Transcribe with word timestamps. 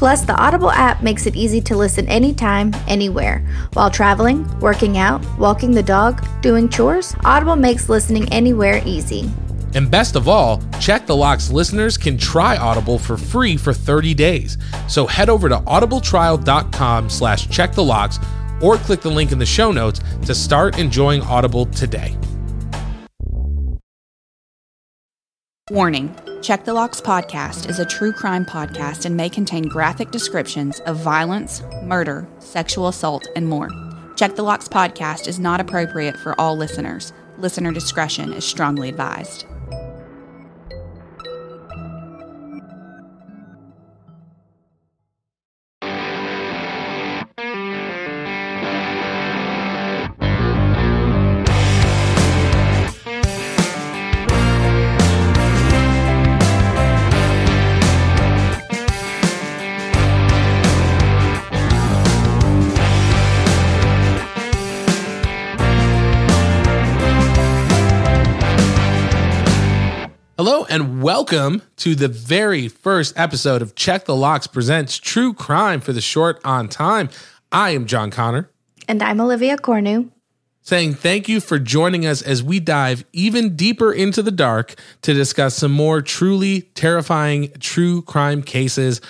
Plus, 0.00 0.22
the 0.22 0.34
Audible 0.34 0.70
app 0.70 1.02
makes 1.02 1.26
it 1.26 1.36
easy 1.36 1.60
to 1.60 1.76
listen 1.76 2.08
anytime, 2.08 2.72
anywhere. 2.88 3.46
While 3.74 3.90
traveling, 3.90 4.48
working 4.58 4.96
out, 4.96 5.22
walking 5.38 5.72
the 5.72 5.82
dog, 5.82 6.26
doing 6.40 6.70
chores, 6.70 7.14
Audible 7.22 7.54
makes 7.54 7.90
listening 7.90 8.26
anywhere 8.32 8.80
easy. 8.86 9.30
And 9.74 9.90
best 9.90 10.16
of 10.16 10.26
all, 10.26 10.62
Check 10.80 11.04
the 11.04 11.14
Locks 11.14 11.50
listeners 11.50 11.98
can 11.98 12.16
try 12.16 12.56
Audible 12.56 12.98
for 12.98 13.18
free 13.18 13.58
for 13.58 13.74
30 13.74 14.14
days. 14.14 14.56
So 14.88 15.06
head 15.06 15.28
over 15.28 15.50
to 15.50 15.58
audibletrial.com 15.58 17.10
slash 17.10 17.50
check 17.50 17.74
the 17.74 17.84
locks 17.84 18.18
or 18.62 18.78
click 18.78 19.02
the 19.02 19.10
link 19.10 19.32
in 19.32 19.38
the 19.38 19.44
show 19.44 19.70
notes 19.70 20.00
to 20.24 20.34
start 20.34 20.78
enjoying 20.78 21.20
Audible 21.24 21.66
today. 21.66 22.16
Warning 25.70 26.16
Check 26.42 26.64
the 26.64 26.72
Locks 26.72 27.02
podcast 27.02 27.68
is 27.68 27.80
a 27.80 27.84
true 27.84 28.12
crime 28.12 28.46
podcast 28.46 29.04
and 29.04 29.14
may 29.14 29.28
contain 29.28 29.64
graphic 29.64 30.10
descriptions 30.10 30.80
of 30.80 30.96
violence, 30.96 31.62
murder, 31.82 32.26
sexual 32.38 32.88
assault, 32.88 33.28
and 33.36 33.46
more. 33.46 33.68
Check 34.16 34.36
the 34.36 34.42
Locks 34.42 34.66
podcast 34.66 35.28
is 35.28 35.38
not 35.38 35.60
appropriate 35.60 36.16
for 36.16 36.40
all 36.40 36.56
listeners. 36.56 37.12
Listener 37.36 37.72
discretion 37.72 38.32
is 38.32 38.46
strongly 38.46 38.88
advised. 38.88 39.44
And 70.70 71.02
welcome 71.02 71.62
to 71.78 71.96
the 71.96 72.06
very 72.06 72.68
first 72.68 73.18
episode 73.18 73.60
of 73.60 73.74
Check 73.74 74.04
the 74.04 74.14
Locks 74.14 74.46
presents 74.46 74.98
True 74.98 75.34
Crime 75.34 75.80
for 75.80 75.92
the 75.92 76.00
Short 76.00 76.40
on 76.44 76.68
Time. 76.68 77.08
I 77.50 77.70
am 77.70 77.86
John 77.86 78.12
Conner. 78.12 78.48
And 78.86 79.02
I'm 79.02 79.20
Olivia 79.20 79.56
Cornu. 79.56 80.12
Saying 80.62 80.94
thank 80.94 81.28
you 81.28 81.40
for 81.40 81.58
joining 81.58 82.06
us 82.06 82.22
as 82.22 82.44
we 82.44 82.60
dive 82.60 83.04
even 83.12 83.56
deeper 83.56 83.92
into 83.92 84.22
the 84.22 84.30
dark 84.30 84.76
to 85.02 85.12
discuss 85.12 85.56
some 85.56 85.72
more 85.72 86.00
truly 86.02 86.60
terrifying 86.76 87.50
true 87.58 88.02
crime 88.02 88.40
cases 88.40 89.00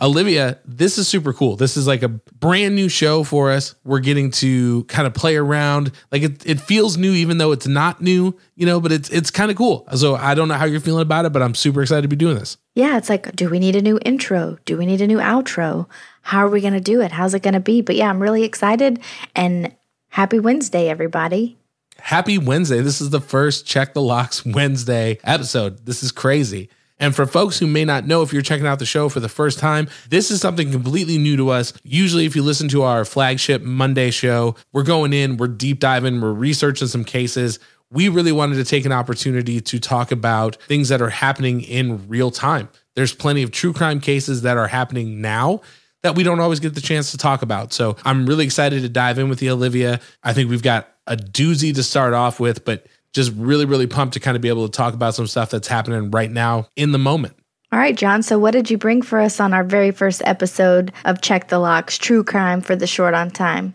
Olivia, 0.00 0.58
this 0.64 0.96
is 0.96 1.08
super 1.08 1.32
cool. 1.32 1.56
This 1.56 1.76
is 1.76 1.88
like 1.88 2.04
a 2.04 2.08
brand 2.08 2.76
new 2.76 2.88
show 2.88 3.24
for 3.24 3.50
us. 3.50 3.74
We're 3.84 3.98
getting 3.98 4.30
to 4.32 4.84
kind 4.84 5.08
of 5.08 5.14
play 5.14 5.36
around. 5.36 5.90
Like 6.12 6.22
it, 6.22 6.46
it 6.46 6.60
feels 6.60 6.96
new, 6.96 7.12
even 7.12 7.38
though 7.38 7.50
it's 7.50 7.66
not 7.66 8.00
new, 8.00 8.38
you 8.54 8.64
know, 8.64 8.80
but 8.80 8.92
it's 8.92 9.10
it's 9.10 9.32
kind 9.32 9.50
of 9.50 9.56
cool. 9.56 9.88
So 9.96 10.14
I 10.14 10.34
don't 10.34 10.46
know 10.46 10.54
how 10.54 10.66
you're 10.66 10.78
feeling 10.78 11.02
about 11.02 11.24
it, 11.24 11.32
but 11.32 11.42
I'm 11.42 11.54
super 11.54 11.82
excited 11.82 12.02
to 12.02 12.08
be 12.08 12.14
doing 12.14 12.36
this. 12.36 12.58
Yeah, 12.76 12.96
it's 12.96 13.08
like, 13.08 13.34
do 13.34 13.50
we 13.50 13.58
need 13.58 13.74
a 13.74 13.82
new 13.82 13.98
intro? 14.04 14.58
Do 14.66 14.76
we 14.76 14.86
need 14.86 15.00
a 15.00 15.06
new 15.08 15.18
outro? 15.18 15.88
How 16.22 16.46
are 16.46 16.50
we 16.50 16.60
gonna 16.60 16.80
do 16.80 17.00
it? 17.00 17.10
How's 17.10 17.34
it 17.34 17.42
gonna 17.42 17.58
be? 17.58 17.80
But 17.80 17.96
yeah, 17.96 18.08
I'm 18.08 18.22
really 18.22 18.44
excited 18.44 19.00
and 19.34 19.74
happy 20.10 20.38
Wednesday, 20.38 20.88
everybody. 20.88 21.58
Happy 21.98 22.38
Wednesday. 22.38 22.80
This 22.82 23.00
is 23.00 23.10
the 23.10 23.20
first 23.20 23.66
Check 23.66 23.94
the 23.94 24.02
Locks 24.02 24.46
Wednesday 24.46 25.18
episode. 25.24 25.84
This 25.86 26.04
is 26.04 26.12
crazy. 26.12 26.68
And 27.00 27.14
for 27.14 27.26
folks 27.26 27.58
who 27.58 27.66
may 27.66 27.84
not 27.84 28.06
know, 28.06 28.22
if 28.22 28.32
you're 28.32 28.42
checking 28.42 28.66
out 28.66 28.78
the 28.78 28.86
show 28.86 29.08
for 29.08 29.20
the 29.20 29.28
first 29.28 29.58
time, 29.58 29.88
this 30.10 30.30
is 30.30 30.40
something 30.40 30.72
completely 30.72 31.18
new 31.18 31.36
to 31.36 31.50
us. 31.50 31.72
Usually, 31.84 32.26
if 32.26 32.34
you 32.34 32.42
listen 32.42 32.68
to 32.68 32.82
our 32.82 33.04
flagship 33.04 33.62
Monday 33.62 34.10
show, 34.10 34.56
we're 34.72 34.82
going 34.82 35.12
in, 35.12 35.36
we're 35.36 35.48
deep 35.48 35.80
diving, 35.80 36.20
we're 36.20 36.32
researching 36.32 36.88
some 36.88 37.04
cases. 37.04 37.58
We 37.90 38.08
really 38.08 38.32
wanted 38.32 38.56
to 38.56 38.64
take 38.64 38.84
an 38.84 38.92
opportunity 38.92 39.60
to 39.60 39.78
talk 39.78 40.12
about 40.12 40.56
things 40.62 40.88
that 40.90 41.00
are 41.00 41.10
happening 41.10 41.62
in 41.62 42.06
real 42.08 42.30
time. 42.30 42.68
There's 42.96 43.14
plenty 43.14 43.42
of 43.42 43.50
true 43.50 43.72
crime 43.72 44.00
cases 44.00 44.42
that 44.42 44.56
are 44.56 44.68
happening 44.68 45.20
now 45.20 45.62
that 46.02 46.14
we 46.14 46.22
don't 46.22 46.40
always 46.40 46.60
get 46.60 46.74
the 46.74 46.80
chance 46.80 47.10
to 47.12 47.16
talk 47.16 47.42
about. 47.42 47.72
So 47.72 47.96
I'm 48.04 48.26
really 48.26 48.44
excited 48.44 48.82
to 48.82 48.88
dive 48.88 49.18
in 49.18 49.28
with 49.28 49.42
you, 49.42 49.52
Olivia. 49.52 50.00
I 50.22 50.32
think 50.32 50.50
we've 50.50 50.62
got 50.62 50.88
a 51.06 51.16
doozy 51.16 51.74
to 51.74 51.82
start 51.82 52.12
off 52.12 52.38
with, 52.38 52.64
but 52.64 52.86
just 53.12 53.32
really, 53.36 53.64
really 53.64 53.86
pumped 53.86 54.14
to 54.14 54.20
kind 54.20 54.36
of 54.36 54.42
be 54.42 54.48
able 54.48 54.68
to 54.68 54.76
talk 54.76 54.94
about 54.94 55.14
some 55.14 55.26
stuff 55.26 55.50
that's 55.50 55.68
happening 55.68 56.10
right 56.10 56.30
now 56.30 56.68
in 56.76 56.92
the 56.92 56.98
moment. 56.98 57.34
All 57.70 57.78
right, 57.78 57.96
John. 57.96 58.22
So, 58.22 58.38
what 58.38 58.52
did 58.52 58.70
you 58.70 58.78
bring 58.78 59.02
for 59.02 59.20
us 59.20 59.40
on 59.40 59.52
our 59.52 59.64
very 59.64 59.90
first 59.90 60.22
episode 60.24 60.90
of 61.04 61.20
Check 61.20 61.48
the 61.48 61.58
Locks 61.58 61.98
True 61.98 62.24
Crime 62.24 62.62
for 62.62 62.74
the 62.74 62.86
Short 62.86 63.12
on 63.12 63.30
Time? 63.30 63.74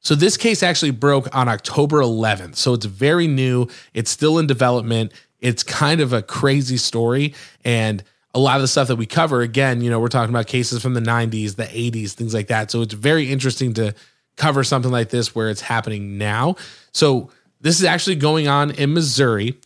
So, 0.00 0.16
this 0.16 0.36
case 0.36 0.64
actually 0.64 0.90
broke 0.90 1.34
on 1.34 1.48
October 1.48 2.00
11th. 2.00 2.56
So, 2.56 2.74
it's 2.74 2.86
very 2.86 3.28
new, 3.28 3.68
it's 3.94 4.10
still 4.10 4.38
in 4.38 4.48
development. 4.48 5.12
It's 5.38 5.62
kind 5.62 6.00
of 6.00 6.12
a 6.12 6.22
crazy 6.22 6.76
story. 6.76 7.34
And 7.64 8.02
a 8.34 8.40
lot 8.40 8.56
of 8.56 8.62
the 8.62 8.68
stuff 8.68 8.88
that 8.88 8.96
we 8.96 9.06
cover, 9.06 9.42
again, 9.42 9.80
you 9.80 9.90
know, 9.90 10.00
we're 10.00 10.08
talking 10.08 10.34
about 10.34 10.48
cases 10.48 10.82
from 10.82 10.94
the 10.94 11.00
90s, 11.00 11.54
the 11.54 11.64
80s, 11.64 12.12
things 12.12 12.34
like 12.34 12.48
that. 12.48 12.72
So, 12.72 12.82
it's 12.82 12.94
very 12.94 13.30
interesting 13.30 13.74
to 13.74 13.94
cover 14.36 14.64
something 14.64 14.90
like 14.90 15.10
this 15.10 15.36
where 15.36 15.50
it's 15.50 15.60
happening 15.60 16.18
now. 16.18 16.56
So, 16.90 17.30
this 17.60 17.78
is 17.78 17.84
actually 17.84 18.16
going 18.16 18.48
on 18.48 18.70
in 18.72 18.94
Missouri. 18.94 19.58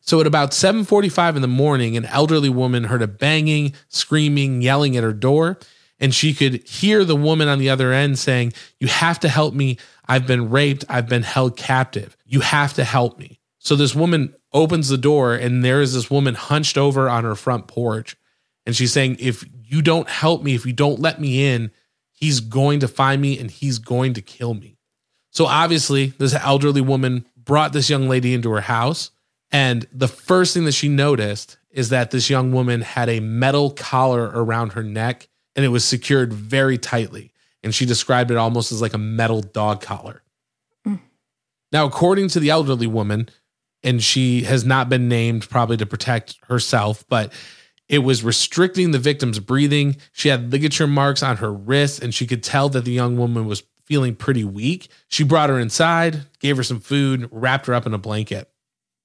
So 0.00 0.20
at 0.20 0.26
about 0.26 0.52
7:45 0.52 1.36
in 1.36 1.42
the 1.42 1.48
morning, 1.48 1.96
an 1.96 2.06
elderly 2.06 2.48
woman 2.48 2.84
heard 2.84 3.02
a 3.02 3.06
banging, 3.06 3.74
screaming, 3.88 4.62
yelling 4.62 4.96
at 4.96 5.04
her 5.04 5.12
door, 5.12 5.58
and 5.98 6.14
she 6.14 6.32
could 6.32 6.66
hear 6.66 7.04
the 7.04 7.16
woman 7.16 7.48
on 7.48 7.58
the 7.58 7.70
other 7.70 7.92
end 7.92 8.18
saying, 8.18 8.52
"You 8.78 8.88
have 8.88 9.20
to 9.20 9.28
help 9.28 9.54
me. 9.54 9.78
I've 10.08 10.26
been 10.26 10.50
raped. 10.50 10.84
I've 10.88 11.08
been 11.08 11.22
held 11.22 11.56
captive. 11.56 12.16
You 12.24 12.40
have 12.40 12.74
to 12.74 12.84
help 12.84 13.18
me." 13.18 13.38
So 13.58 13.76
this 13.76 13.94
woman 13.94 14.34
opens 14.52 14.88
the 14.88 14.98
door 14.98 15.34
and 15.34 15.64
there 15.64 15.80
is 15.80 15.94
this 15.94 16.10
woman 16.10 16.34
hunched 16.34 16.76
over 16.76 17.08
on 17.08 17.24
her 17.24 17.36
front 17.36 17.68
porch, 17.68 18.16
and 18.64 18.74
she's 18.74 18.92
saying, 18.92 19.16
"If 19.20 19.44
you 19.68 19.82
don't 19.82 20.08
help 20.08 20.42
me, 20.42 20.54
if 20.54 20.66
you 20.66 20.72
don't 20.72 20.98
let 20.98 21.20
me 21.20 21.46
in, 21.46 21.70
he's 22.10 22.40
going 22.40 22.80
to 22.80 22.88
find 22.88 23.20
me 23.20 23.38
and 23.38 23.50
he's 23.50 23.78
going 23.78 24.14
to 24.14 24.22
kill 24.22 24.54
me." 24.54 24.78
So 25.30 25.46
obviously, 25.46 26.12
this 26.18 26.34
elderly 26.34 26.80
woman 26.80 27.26
brought 27.50 27.72
this 27.72 27.90
young 27.90 28.08
lady 28.08 28.32
into 28.32 28.48
her 28.52 28.60
house. 28.60 29.10
And 29.50 29.84
the 29.92 30.06
first 30.06 30.54
thing 30.54 30.66
that 30.66 30.72
she 30.72 30.88
noticed 30.88 31.58
is 31.72 31.88
that 31.88 32.12
this 32.12 32.30
young 32.30 32.52
woman 32.52 32.80
had 32.80 33.08
a 33.08 33.18
metal 33.18 33.72
collar 33.72 34.30
around 34.32 34.74
her 34.74 34.84
neck 34.84 35.28
and 35.56 35.64
it 35.64 35.70
was 35.70 35.84
secured 35.84 36.32
very 36.32 36.78
tightly. 36.78 37.32
And 37.64 37.74
she 37.74 37.86
described 37.86 38.30
it 38.30 38.36
almost 38.36 38.70
as 38.70 38.80
like 38.80 38.94
a 38.94 38.98
metal 38.98 39.40
dog 39.40 39.80
collar. 39.80 40.22
Mm. 40.86 41.00
Now, 41.72 41.86
according 41.86 42.28
to 42.28 42.38
the 42.38 42.50
elderly 42.50 42.86
woman, 42.86 43.28
and 43.82 44.00
she 44.00 44.42
has 44.44 44.64
not 44.64 44.88
been 44.88 45.08
named 45.08 45.48
probably 45.50 45.76
to 45.78 45.86
protect 45.86 46.36
herself, 46.46 47.04
but 47.08 47.32
It 47.90 48.04
was 48.04 48.22
restricting 48.22 48.92
the 48.92 49.00
victim's 49.00 49.40
breathing. 49.40 49.96
She 50.12 50.28
had 50.28 50.52
ligature 50.52 50.86
marks 50.86 51.24
on 51.24 51.38
her 51.38 51.52
wrists, 51.52 51.98
and 51.98 52.14
she 52.14 52.24
could 52.24 52.44
tell 52.44 52.68
that 52.68 52.84
the 52.84 52.92
young 52.92 53.16
woman 53.18 53.46
was 53.46 53.64
feeling 53.90 54.14
pretty 54.14 54.44
weak. 54.44 54.88
She 55.08 55.24
brought 55.24 55.50
her 55.50 55.58
inside, 55.58 56.20
gave 56.38 56.56
her 56.56 56.62
some 56.62 56.78
food, 56.78 57.28
wrapped 57.32 57.66
her 57.66 57.74
up 57.74 57.86
in 57.86 57.92
a 57.92 57.98
blanket. 57.98 58.48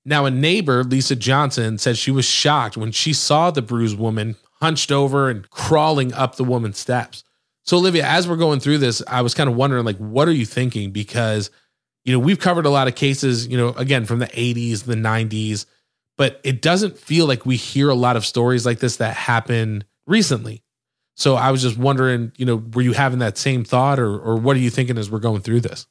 Now, 0.05 0.25
a 0.25 0.31
neighbor, 0.31 0.83
Lisa 0.83 1.15
Johnson, 1.15 1.79
said 1.79 1.97
she 1.97 2.11
was 2.11 2.23
shocked 2.23 2.77
when 2.77 2.91
she 2.91 3.11
saw 3.11 3.49
the 3.49 3.63
bruised 3.63 3.97
woman 3.97 4.35
hunched 4.61 4.91
over 4.91 5.27
and 5.31 5.49
crawling 5.49 6.13
up 6.13 6.35
the 6.35 6.43
woman's 6.43 6.77
steps. 6.77 7.23
So, 7.63 7.77
Olivia, 7.77 8.05
as 8.05 8.27
we're 8.27 8.35
going 8.35 8.59
through 8.59 8.77
this, 8.77 9.01
I 9.07 9.23
was 9.23 9.33
kind 9.33 9.49
of 9.49 9.55
wondering, 9.55 9.85
like, 9.85 9.97
what 9.97 10.27
are 10.27 10.33
you 10.33 10.45
thinking? 10.45 10.91
Because, 10.91 11.49
you 12.03 12.13
know, 12.13 12.19
we've 12.19 12.39
covered 12.39 12.67
a 12.67 12.69
lot 12.69 12.87
of 12.87 12.93
cases, 12.93 13.47
you 13.47 13.57
know, 13.57 13.69
again, 13.69 14.05
from 14.05 14.19
the 14.19 14.27
80s, 14.27 14.83
the 14.83 14.93
90s, 14.93 15.65
but 16.15 16.39
it 16.43 16.61
doesn't 16.61 16.99
feel 16.99 17.25
like 17.25 17.43
we 17.43 17.55
hear 17.55 17.89
a 17.89 17.95
lot 17.95 18.17
of 18.17 18.23
stories 18.23 18.67
like 18.67 18.77
this 18.77 18.97
that 18.97 19.15
happen 19.15 19.83
recently. 20.05 20.61
So 21.15 21.35
I 21.35 21.51
was 21.51 21.61
just 21.61 21.77
wondering, 21.77 22.31
you 22.37 22.45
know, 22.45 22.61
were 22.73 22.81
you 22.81 22.93
having 22.93 23.19
that 23.19 23.37
same 23.37 23.63
thought 23.63 23.99
or 23.99 24.17
or 24.19 24.35
what 24.35 24.55
are 24.55 24.59
you 24.59 24.69
thinking 24.69 24.97
as 24.97 25.09
we're 25.09 25.19
going 25.19 25.41
through 25.41 25.61
this? 25.61 25.87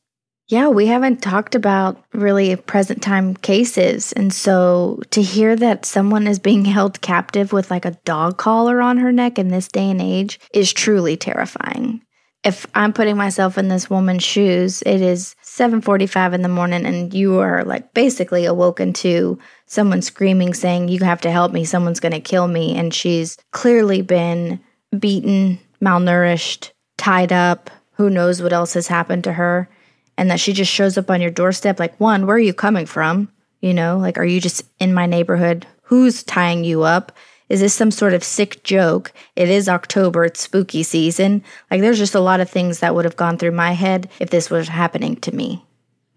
Yeah, 0.49 0.69
we 0.69 0.87
haven't 0.87 1.23
talked 1.23 1.55
about 1.55 2.05
really 2.13 2.55
present 2.55 3.01
time 3.03 3.35
cases. 3.35 4.13
And 4.13 4.33
so 4.33 5.01
to 5.11 5.23
hear 5.23 5.57
that 5.57 5.87
someone 5.87 6.27
is 6.27 6.39
being 6.39 6.67
held 6.67 7.01
captive 7.01 7.55
with 7.55 7.71
like 7.71 7.87
a 7.87 7.99
dog 8.05 8.37
collar 8.37 8.83
on 8.83 8.99
her 8.99 9.11
neck 9.11 9.39
in 9.39 9.49
this 9.49 9.69
day 9.69 9.91
and 9.91 10.03
age 10.03 10.39
is 10.53 10.75
truly 10.75 11.17
terrifying. 11.17 12.03
If 12.43 12.67
I'm 12.75 12.93
putting 12.93 13.17
myself 13.17 13.57
in 13.57 13.69
this 13.69 13.89
woman's 13.89 14.23
shoes, 14.23 14.83
it 14.83 15.01
is 15.01 15.35
7:45 15.43 16.35
in 16.35 16.43
the 16.43 16.49
morning 16.51 16.85
and 16.85 17.15
you 17.15 17.39
are 17.39 17.65
like 17.65 17.95
basically 17.95 18.45
awoken 18.45 18.93
to 18.95 19.39
someone 19.65 20.03
screaming 20.03 20.53
saying 20.53 20.89
you 20.89 21.01
have 21.01 21.23
to 21.23 21.31
help 21.31 21.53
me, 21.53 21.65
someone's 21.65 22.01
going 22.01 22.13
to 22.13 22.21
kill 22.21 22.49
me 22.49 22.77
and 22.77 22.93
she's 22.93 23.39
clearly 23.53 24.03
been 24.03 24.61
beaten, 24.99 25.59
malnourished, 25.83 26.71
tied 26.97 27.33
up, 27.33 27.71
who 27.93 28.11
knows 28.11 28.43
what 28.43 28.53
else 28.53 28.75
has 28.75 28.87
happened 28.87 29.25
to 29.25 29.33
her. 29.33 29.69
And 30.17 30.31
that 30.31 30.41
she 30.41 30.53
just 30.53 30.71
shows 30.71 30.97
up 30.97 31.11
on 31.11 31.21
your 31.21 31.31
doorstep 31.31 31.81
like 31.81 31.99
one 31.99 32.27
where 32.27 32.37
are 32.37 32.41
you 32.41 32.55
coming 32.55 32.87
from? 32.87 33.31
You 33.61 33.75
know 33.75 33.99
like 33.99 34.17
are 34.17 34.25
you 34.25 34.41
just 34.41 34.63
in 34.79 34.95
my 34.95 35.07
neighborhood? 35.07 35.67
Who's 35.83 36.23
tying 36.23 36.65
you 36.65 36.83
up? 36.83 37.13
Is 37.49 37.61
this 37.61 37.75
some 37.75 37.91
sort 37.91 38.15
of 38.15 38.23
sick 38.23 38.63
joke? 38.63 39.13
It 39.35 39.51
is 39.51 39.69
october 39.69 40.25
it's 40.25 40.41
spooky 40.41 40.83
season. 40.85 41.43
Like 41.71 41.81
there's 41.81 41.99
just 41.99 42.15
a 42.15 42.21
lot 42.21 42.41
of 42.41 42.49
things 42.49 42.79
that 42.79 42.95
would 42.95 43.05
have 43.05 43.17
gone 43.17 43.39
through 43.39 43.53
my 43.53 43.73
head 43.73 44.09
if 44.21 44.31
this 44.31 44.51
was 44.51 44.69
happening 44.69 45.17
to 45.17 45.35
me. 45.35 45.65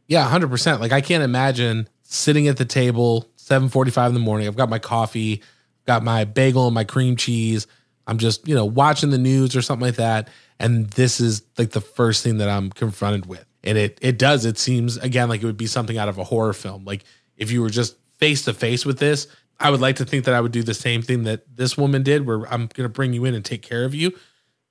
Yeah 0.08 0.30
100% 0.30 0.80
like 0.80 0.92
i 0.92 1.02
can't 1.02 1.24
imagine 1.24 1.90
sitting 2.04 2.48
at 2.48 2.58
the 2.58 2.66
table 2.66 3.28
7.45 3.38 4.10
in 4.10 4.14
the 4.14 4.20
morning. 4.20 4.48
I've 4.48 4.56
got 4.56 4.70
my 4.70 4.80
coffee 4.80 5.42
got 5.88 6.04
my 6.04 6.24
bagel 6.26 6.68
and 6.68 6.76
my 6.76 6.84
cream 6.84 7.16
cheese 7.16 7.66
i'm 8.08 8.18
just 8.18 8.48
you 8.48 8.56
know 8.56 8.66
watching 8.66 9.10
the 9.12 9.18
news 9.18 9.56
or 9.56 9.62
something 9.62 9.86
like 9.86 9.96
that. 9.98 10.30
And 10.60 10.90
this 10.92 11.20
is 11.20 11.44
like 11.60 11.70
the 11.72 11.82
first 11.82 12.24
thing 12.24 12.38
that 12.40 12.50
i'm 12.50 12.72
confronted 12.72 13.26
with. 13.28 13.46
And 13.64 13.78
it 13.78 14.00
it 14.02 14.18
does 14.18 14.46
it 14.46 14.58
seems 14.58 14.98
again 14.98 15.30
like 15.30 15.42
it 15.44 15.46
would 15.46 15.58
be 15.58 15.68
something 15.68 15.98
out 15.98 16.10
of 16.10 16.18
a 16.18 16.24
horror 16.24 16.54
film. 16.54 16.84
Like 16.86 17.04
if 17.38 17.52
you 17.52 17.62
were 17.62 17.70
just 17.70 17.96
face 18.18 18.44
to 18.46 18.54
face 18.54 18.84
with 18.86 18.98
this 18.98 19.28
i 19.60 19.70
would 19.70 19.80
like 19.80 19.98
to 19.98 20.06
think 20.06 20.26
that 20.26 20.34
i 20.34 20.42
would 20.42 20.52
do 20.52 20.64
the 20.64 20.74
same 20.74 21.02
thing 21.04 21.24
that 21.24 21.44
this 21.56 21.78
woman 21.78 22.02
did 22.02 22.26
where 22.26 22.52
i'm 22.52 22.66
going 22.74 22.84
to 22.86 22.90
bring 22.90 23.14
you 23.14 23.26
in 23.26 23.36
and 23.36 23.46
take 23.46 23.62
care 23.62 23.86
of 23.86 23.94
you. 23.94 24.12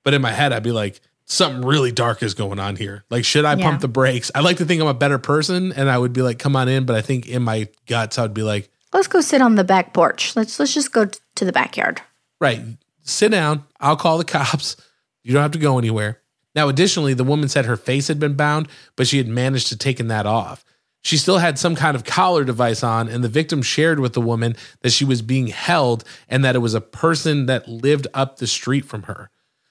But 0.03 0.13
in 0.13 0.21
my 0.21 0.31
head 0.33 0.51
i'd 0.51 0.63
be 0.63 0.71
like 0.73 0.99
something 1.25 1.61
really 1.65 1.91
dark 1.91 2.23
is 2.23 2.33
going 2.33 2.59
on 2.59 2.75
here. 2.75 3.03
Like 3.09 3.23
should 3.25 3.45
i 3.45 3.53
Yeah. 3.55 3.63
pump 3.65 3.81
the 3.81 3.87
brakes? 3.87 4.31
I 4.35 4.39
like 4.41 4.57
to 4.57 4.65
think 4.65 4.81
i'm 4.81 4.87
a 4.87 4.93
better 4.93 5.17
person 5.19 5.71
and 5.73 5.89
i 5.89 5.97
would 5.97 6.11
be 6.13 6.21
like 6.21 6.39
come 6.39 6.55
on 6.57 6.67
in. 6.67 6.85
But 6.85 6.95
i 6.97 7.01
think 7.01 7.27
in 7.27 7.43
my 7.43 7.67
guts 7.85 8.17
i 8.17 8.21
would 8.23 8.33
be 8.33 8.43
like 8.43 8.69
let's 8.93 9.07
go 9.07 9.21
sit 9.21 9.41
on 9.41 9.55
the 9.55 9.63
back 9.63 9.93
porch. 9.93 10.35
Let's 10.35 10.59
let's 10.59 10.73
just 10.73 10.91
go 10.91 11.05
t- 11.05 11.19
to 11.35 11.45
the 11.45 11.51
backyard. 11.53 12.01
Right. 12.39 12.61
Sit 13.07 13.31
down. 13.31 13.63
I'll 13.79 13.95
call 13.95 14.17
the 14.17 14.25
cops. 14.25 14.75
You 15.23 15.33
don't 15.33 15.41
have 15.41 15.51
to 15.51 15.59
go 15.59 15.77
anywhere. 15.77 16.21
Now, 16.53 16.69
additionally, 16.69 17.13
the 17.13 17.23
woman 17.23 17.49
said 17.49 17.65
her 17.65 17.77
face 17.77 18.07
had 18.07 18.19
been 18.19 18.35
bound, 18.35 18.67
but 18.95 19.07
she 19.07 19.17
had 19.17 19.27
managed 19.27 19.67
to 19.67 19.77
taken 19.77 20.07
that 20.07 20.25
off. 20.25 20.65
She 21.03 21.15
still 21.17 21.37
had 21.37 21.57
some 21.57 21.75
kind 21.75 21.95
of 21.95 22.03
collar 22.03 22.43
device 22.43 22.83
on, 22.83 23.07
and 23.07 23.23
the 23.23 23.29
victim 23.29 23.61
shared 23.61 23.99
with 23.99 24.13
the 24.13 24.21
woman 24.21 24.55
that 24.81 24.91
she 24.91 25.05
was 25.05 25.21
being 25.21 25.47
held 25.47 26.03
and 26.27 26.43
that 26.43 26.55
it 26.55 26.59
was 26.59 26.73
a 26.73 26.81
person 26.81 27.45
that 27.45 27.67
lived 27.67 28.07
up 28.13 28.37
the 28.37 28.47
street 28.47 28.83
from 28.83 29.03
her. 29.03 29.29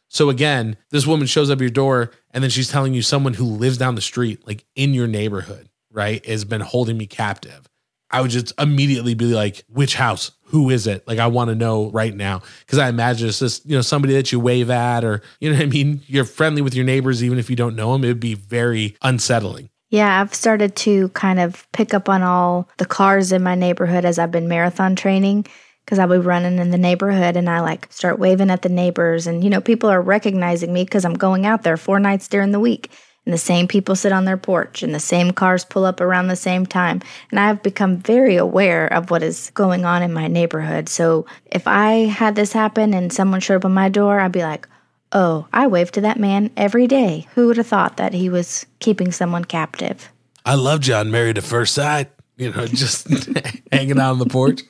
So 0.08 0.30
again, 0.30 0.76
this 0.90 1.06
woman 1.06 1.26
shows 1.26 1.50
up 1.50 1.60
your 1.60 1.68
door 1.68 2.12
and 2.30 2.42
then 2.42 2.50
she's 2.50 2.70
telling 2.70 2.94
you 2.94 3.02
someone 3.02 3.34
who 3.34 3.44
lives 3.44 3.76
down 3.76 3.96
the 3.96 4.00
street, 4.00 4.46
like 4.46 4.64
in 4.74 4.94
your 4.94 5.08
neighborhood, 5.08 5.68
right, 5.90 6.24
has 6.24 6.44
been 6.44 6.60
holding 6.60 6.96
me 6.96 7.06
captive. 7.06 7.68
I 8.10 8.20
would 8.20 8.30
just 8.30 8.52
immediately 8.58 9.14
be 9.14 9.26
like, 9.26 9.64
which 9.68 9.94
house? 9.94 10.32
Who 10.46 10.70
is 10.70 10.86
it? 10.86 11.06
Like, 11.08 11.18
I 11.18 11.26
want 11.26 11.50
to 11.50 11.56
know 11.56 11.90
right 11.90 12.14
now. 12.14 12.42
Cause 12.68 12.78
I 12.78 12.88
imagine 12.88 13.28
it's 13.28 13.40
just, 13.40 13.66
you 13.66 13.76
know, 13.76 13.82
somebody 13.82 14.14
that 14.14 14.30
you 14.30 14.38
wave 14.38 14.70
at 14.70 15.04
or, 15.04 15.22
you 15.40 15.50
know 15.50 15.56
what 15.56 15.64
I 15.64 15.68
mean? 15.68 16.02
You're 16.06 16.24
friendly 16.24 16.62
with 16.62 16.74
your 16.74 16.84
neighbors, 16.84 17.24
even 17.24 17.38
if 17.38 17.50
you 17.50 17.56
don't 17.56 17.74
know 17.74 17.92
them. 17.92 18.04
It 18.04 18.08
would 18.08 18.20
be 18.20 18.34
very 18.34 18.96
unsettling. 19.02 19.70
Yeah, 19.90 20.20
I've 20.20 20.34
started 20.34 20.76
to 20.76 21.08
kind 21.10 21.40
of 21.40 21.66
pick 21.72 21.94
up 21.94 22.08
on 22.08 22.22
all 22.22 22.68
the 22.78 22.86
cars 22.86 23.32
in 23.32 23.42
my 23.42 23.54
neighborhood 23.54 24.04
as 24.04 24.18
I've 24.18 24.32
been 24.32 24.48
marathon 24.48 24.96
training 24.96 25.46
because 25.84 26.00
I'll 26.00 26.08
be 26.08 26.18
running 26.18 26.58
in 26.58 26.70
the 26.70 26.78
neighborhood 26.78 27.36
and 27.36 27.48
I 27.48 27.60
like 27.60 27.92
start 27.92 28.18
waving 28.18 28.50
at 28.50 28.62
the 28.62 28.68
neighbors. 28.68 29.26
And, 29.26 29.44
you 29.44 29.50
know, 29.50 29.60
people 29.60 29.88
are 29.88 30.02
recognizing 30.02 30.72
me 30.72 30.84
because 30.84 31.04
I'm 31.04 31.14
going 31.14 31.46
out 31.46 31.62
there 31.62 31.76
four 31.76 32.00
nights 32.00 32.26
during 32.26 32.50
the 32.50 32.60
week. 32.60 32.90
And 33.26 33.32
the 33.32 33.38
same 33.38 33.66
people 33.66 33.96
sit 33.96 34.12
on 34.12 34.24
their 34.24 34.36
porch 34.36 34.84
and 34.84 34.94
the 34.94 35.00
same 35.00 35.32
cars 35.32 35.64
pull 35.64 35.84
up 35.84 36.00
around 36.00 36.28
the 36.28 36.36
same 36.36 36.64
time. 36.64 37.02
And 37.30 37.40
I've 37.40 37.60
become 37.60 37.96
very 37.96 38.36
aware 38.36 38.86
of 38.86 39.10
what 39.10 39.24
is 39.24 39.50
going 39.50 39.84
on 39.84 40.02
in 40.02 40.12
my 40.12 40.28
neighborhood. 40.28 40.88
So 40.88 41.26
if 41.46 41.66
I 41.66 42.04
had 42.04 42.36
this 42.36 42.52
happen 42.52 42.94
and 42.94 43.12
someone 43.12 43.40
showed 43.40 43.56
up 43.56 43.64
on 43.64 43.74
my 43.74 43.88
door, 43.88 44.20
I'd 44.20 44.30
be 44.30 44.42
like, 44.42 44.68
Oh, 45.12 45.46
I 45.52 45.66
wave 45.66 45.92
to 45.92 46.00
that 46.02 46.18
man 46.18 46.50
every 46.56 46.86
day. 46.86 47.26
Who 47.34 47.48
would 47.48 47.56
have 47.56 47.66
thought 47.66 47.96
that 47.96 48.12
he 48.12 48.28
was 48.28 48.66
keeping 48.80 49.12
someone 49.12 49.44
captive? 49.44 50.08
I 50.44 50.54
love 50.54 50.80
John 50.80 51.10
Married 51.10 51.38
at 51.38 51.44
First 51.44 51.74
Sight, 51.74 52.10
you 52.36 52.52
know, 52.52 52.66
just 52.66 53.08
hanging 53.72 53.98
out 53.98 54.12
on 54.12 54.18
the 54.18 54.26
porch. 54.26 54.62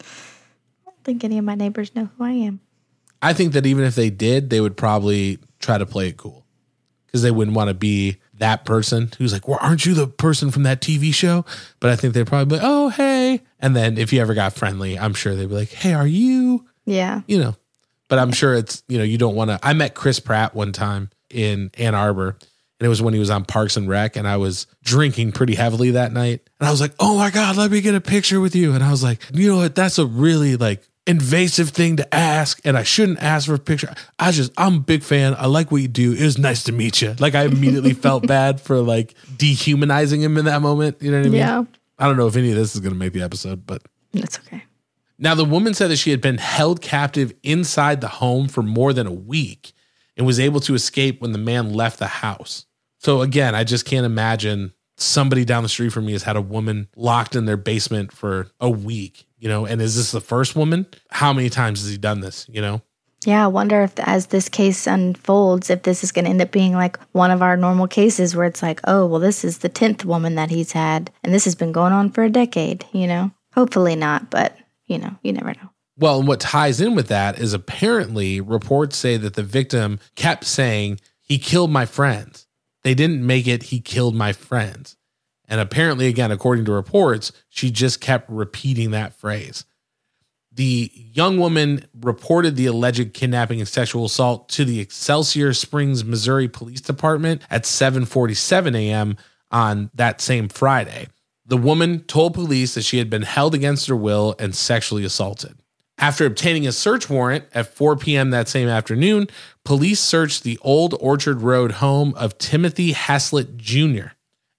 I 0.00 0.04
don't 0.86 1.04
think 1.04 1.24
any 1.24 1.38
of 1.38 1.44
my 1.44 1.54
neighbors 1.54 1.94
know 1.94 2.08
who 2.16 2.24
I 2.24 2.32
am. 2.32 2.60
I 3.20 3.32
think 3.32 3.52
that 3.54 3.66
even 3.66 3.84
if 3.84 3.94
they 3.94 4.10
did, 4.10 4.48
they 4.48 4.60
would 4.60 4.76
probably 4.76 5.38
try 5.60 5.76
to 5.76 5.86
play 5.86 6.08
it 6.08 6.16
cool 6.16 6.46
because 7.08 7.22
they 7.22 7.30
wouldn't 7.30 7.56
want 7.56 7.68
to 7.68 7.74
be 7.74 8.18
that 8.34 8.64
person 8.64 9.10
who's 9.18 9.32
like, 9.32 9.48
well, 9.48 9.58
aren't 9.60 9.86
you 9.86 9.94
the 9.94 10.06
person 10.06 10.50
from 10.50 10.62
that 10.62 10.80
TV 10.80 11.12
show? 11.12 11.44
But 11.80 11.90
I 11.90 11.96
think 11.96 12.14
they'd 12.14 12.26
probably 12.26 12.56
be 12.56 12.60
like, 12.60 12.70
oh, 12.70 12.90
hey. 12.90 13.40
And 13.58 13.74
then 13.74 13.98
if 13.98 14.12
you 14.12 14.20
ever 14.20 14.34
got 14.34 14.52
friendly, 14.52 14.98
I'm 14.98 15.14
sure 15.14 15.34
they'd 15.34 15.48
be 15.48 15.54
like, 15.54 15.72
hey, 15.72 15.94
are 15.94 16.06
you? 16.06 16.66
Yeah. 16.84 17.22
You 17.26 17.38
know, 17.38 17.56
but 18.08 18.18
I'm 18.18 18.32
sure 18.32 18.54
it's, 18.54 18.82
you 18.88 18.98
know, 18.98 19.04
you 19.04 19.18
don't 19.18 19.34
want 19.34 19.50
to. 19.50 19.58
I 19.62 19.72
met 19.72 19.94
Chris 19.94 20.20
Pratt 20.20 20.54
one 20.54 20.72
time 20.72 21.10
in 21.30 21.70
Ann 21.78 21.94
Arbor. 21.94 22.36
And 22.80 22.86
it 22.86 22.88
was 22.88 23.02
when 23.02 23.12
he 23.12 23.18
was 23.18 23.30
on 23.30 23.44
Parks 23.44 23.76
and 23.76 23.88
Rec, 23.88 24.14
and 24.14 24.28
I 24.28 24.36
was 24.36 24.68
drinking 24.84 25.32
pretty 25.32 25.56
heavily 25.56 25.90
that 25.92 26.12
night. 26.12 26.48
And 26.60 26.68
I 26.68 26.70
was 26.70 26.80
like, 26.80 26.92
"Oh 27.00 27.18
my 27.18 27.28
god, 27.30 27.56
let 27.56 27.72
me 27.72 27.80
get 27.80 27.96
a 27.96 28.00
picture 28.00 28.40
with 28.40 28.54
you." 28.54 28.72
And 28.72 28.84
I 28.84 28.92
was 28.92 29.02
like, 29.02 29.20
"You 29.32 29.48
know 29.48 29.56
what? 29.56 29.74
That's 29.74 29.98
a 29.98 30.06
really 30.06 30.54
like 30.54 30.88
invasive 31.08 31.70
thing 31.70 31.96
to 31.96 32.14
ask, 32.14 32.60
and 32.64 32.76
I 32.76 32.82
shouldn't 32.82 33.20
ask 33.20 33.46
for 33.46 33.54
a 33.54 33.58
picture. 33.58 33.92
I 34.18 34.30
just, 34.30 34.52
I'm 34.56 34.76
a 34.76 34.80
big 34.80 35.02
fan. 35.02 35.34
I 35.38 35.46
like 35.46 35.72
what 35.72 35.82
you 35.82 35.88
do. 35.88 36.12
It 36.12 36.22
was 36.22 36.38
nice 36.38 36.62
to 36.64 36.72
meet 36.72 37.02
you." 37.02 37.14
Like 37.18 37.34
I 37.34 37.44
immediately 37.44 37.94
felt 38.06 38.26
bad 38.26 38.60
for 38.60 38.80
like 38.80 39.14
dehumanizing 39.36 40.20
him 40.20 40.36
in 40.36 40.44
that 40.44 40.62
moment. 40.62 40.98
You 41.00 41.10
know 41.10 41.18
what 41.18 41.26
I 41.26 41.30
mean? 41.30 41.38
Yeah. 41.38 41.64
I 41.98 42.06
don't 42.06 42.16
know 42.16 42.28
if 42.28 42.36
any 42.36 42.50
of 42.50 42.56
this 42.56 42.74
is 42.76 42.80
going 42.80 42.92
to 42.92 42.98
make 42.98 43.12
the 43.12 43.22
episode, 43.22 43.66
but 43.66 43.82
That's 44.12 44.38
okay. 44.38 44.62
now, 45.18 45.34
the 45.34 45.44
woman 45.44 45.74
said 45.74 45.88
that 45.88 45.96
she 45.96 46.10
had 46.12 46.20
been 46.20 46.38
held 46.38 46.80
captive 46.80 47.32
inside 47.42 48.00
the 48.00 48.08
home 48.08 48.46
for 48.46 48.62
more 48.62 48.92
than 48.92 49.06
a 49.08 49.12
week 49.12 49.72
and 50.16 50.24
was 50.24 50.38
able 50.38 50.60
to 50.60 50.74
escape 50.74 51.20
when 51.20 51.32
the 51.32 51.38
man 51.38 51.72
left 51.72 51.98
the 51.98 52.06
house. 52.06 52.66
So, 52.98 53.22
again, 53.22 53.54
I 53.56 53.64
just 53.64 53.84
can't 53.84 54.06
imagine 54.06 54.72
somebody 54.98 55.44
down 55.44 55.62
the 55.62 55.68
street 55.68 55.92
from 55.92 56.06
me 56.06 56.12
has 56.12 56.24
had 56.24 56.36
a 56.36 56.42
woman 56.42 56.88
locked 56.96 57.34
in 57.34 57.46
their 57.46 57.56
basement 57.56 58.12
for 58.12 58.48
a 58.60 58.68
week, 58.68 59.26
you 59.38 59.48
know, 59.48 59.64
and 59.64 59.80
is 59.80 59.96
this 59.96 60.10
the 60.10 60.20
first 60.20 60.54
woman? 60.54 60.86
How 61.10 61.32
many 61.32 61.48
times 61.48 61.80
has 61.80 61.90
he 61.90 61.96
done 61.96 62.20
this, 62.20 62.46
you 62.50 62.60
know? 62.60 62.82
Yeah, 63.24 63.44
I 63.44 63.48
wonder 63.48 63.82
if 63.82 63.98
as 63.98 64.26
this 64.26 64.48
case 64.48 64.86
unfolds, 64.86 65.70
if 65.70 65.82
this 65.82 66.04
is 66.04 66.12
going 66.12 66.24
to 66.24 66.30
end 66.30 66.42
up 66.42 66.52
being 66.52 66.74
like 66.74 66.98
one 67.12 67.30
of 67.30 67.42
our 67.42 67.56
normal 67.56 67.88
cases 67.88 68.36
where 68.36 68.46
it's 68.46 68.62
like, 68.62 68.80
oh, 68.84 69.06
well, 69.06 69.20
this 69.20 69.44
is 69.44 69.58
the 69.58 69.68
10th 69.68 70.04
woman 70.04 70.36
that 70.36 70.50
he's 70.50 70.72
had, 70.72 71.10
and 71.24 71.34
this 71.34 71.44
has 71.44 71.54
been 71.54 71.72
going 71.72 71.92
on 71.92 72.10
for 72.10 72.22
a 72.22 72.30
decade, 72.30 72.84
you 72.92 73.06
know? 73.06 73.32
Hopefully 73.54 73.96
not, 73.96 74.30
but, 74.30 74.56
you 74.86 74.98
know, 74.98 75.16
you 75.22 75.32
never 75.32 75.48
know. 75.48 75.70
Well, 75.96 76.20
and 76.20 76.28
what 76.28 76.38
ties 76.38 76.80
in 76.80 76.94
with 76.94 77.08
that 77.08 77.40
is 77.40 77.52
apparently 77.52 78.40
reports 78.40 78.96
say 78.96 79.16
that 79.16 79.34
the 79.34 79.42
victim 79.42 79.98
kept 80.14 80.44
saying, 80.44 81.00
he 81.20 81.38
killed 81.38 81.72
my 81.72 81.86
friends. 81.86 82.46
They 82.88 82.94
didn't 82.94 83.26
make 83.26 83.46
it, 83.46 83.64
he 83.64 83.80
killed 83.80 84.14
my 84.14 84.32
friends. 84.32 84.96
And 85.46 85.60
apparently, 85.60 86.06
again, 86.06 86.30
according 86.30 86.64
to 86.64 86.72
reports, 86.72 87.32
she 87.50 87.70
just 87.70 88.00
kept 88.00 88.30
repeating 88.30 88.92
that 88.92 89.12
phrase. 89.12 89.66
The 90.50 90.90
young 90.94 91.36
woman 91.36 91.84
reported 92.00 92.56
the 92.56 92.64
alleged 92.64 93.12
kidnapping 93.12 93.58
and 93.58 93.68
sexual 93.68 94.06
assault 94.06 94.48
to 94.48 94.64
the 94.64 94.80
Excelsior 94.80 95.52
Springs, 95.52 96.02
Missouri 96.02 96.48
Police 96.48 96.80
Department 96.80 97.42
at 97.50 97.64
7:47 97.64 98.74
a.m. 98.74 99.18
on 99.50 99.90
that 99.92 100.22
same 100.22 100.48
Friday. 100.48 101.08
The 101.44 101.58
woman 101.58 102.04
told 102.04 102.32
police 102.32 102.72
that 102.72 102.84
she 102.84 102.96
had 102.96 103.10
been 103.10 103.20
held 103.20 103.54
against 103.54 103.88
her 103.88 103.96
will 103.96 104.34
and 104.38 104.54
sexually 104.54 105.04
assaulted. 105.04 105.57
After 105.98 106.24
obtaining 106.24 106.66
a 106.66 106.72
search 106.72 107.10
warrant 107.10 107.44
at 107.52 107.74
4 107.74 107.96
p.m. 107.96 108.30
that 108.30 108.48
same 108.48 108.68
afternoon, 108.68 109.26
police 109.64 109.98
searched 109.98 110.44
the 110.44 110.58
old 110.62 110.94
Orchard 111.00 111.42
Road 111.42 111.72
home 111.72 112.14
of 112.14 112.38
Timothy 112.38 112.92
Haslett 112.92 113.56
Jr. 113.56 114.08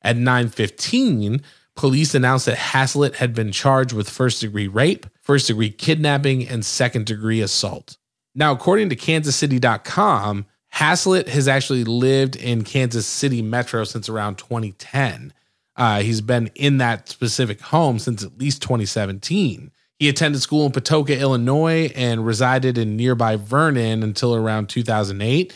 At 0.02 0.18
9:15, 0.18 1.42
police 1.76 2.14
announced 2.14 2.46
that 2.48 2.58
Haslett 2.58 3.16
had 3.16 3.34
been 3.34 3.54
charged 3.54 3.94
with 3.94 4.10
first-degree 4.10 4.68
rape, 4.68 5.06
first-degree 5.22 5.72
kidnapping, 5.72 6.46
and 6.46 6.66
second-degree 6.66 7.42
assault. 7.42 7.98
Now, 8.36 8.52
according 8.52 8.90
to 8.90 8.96
kansascity.com, 8.98 10.46
Haslett 10.70 11.30
has 11.30 11.48
actually 11.48 11.84
lived 11.86 12.36
in 12.36 12.64
Kansas 12.64 13.08
City 13.08 13.42
Metro 13.42 13.86
since 13.86 14.10
around 14.10 14.38
2010. 14.38 15.34
Uh, 15.76 16.02
he's 16.02 16.22
been 16.22 16.52
in 16.56 16.78
that 16.78 17.08
specific 17.08 17.62
home 17.62 17.98
since 17.98 18.24
at 18.24 18.38
least 18.38 18.62
2017. 18.62 19.72
He 20.00 20.08
attended 20.08 20.42
school 20.42 20.66
in 20.66 20.72
Patoka, 20.72 21.20
Illinois, 21.20 21.92
and 21.94 22.26
resided 22.26 22.78
in 22.78 22.96
nearby 22.96 23.36
Vernon 23.36 24.02
until 24.02 24.34
around 24.34 24.70
2008. 24.70 25.54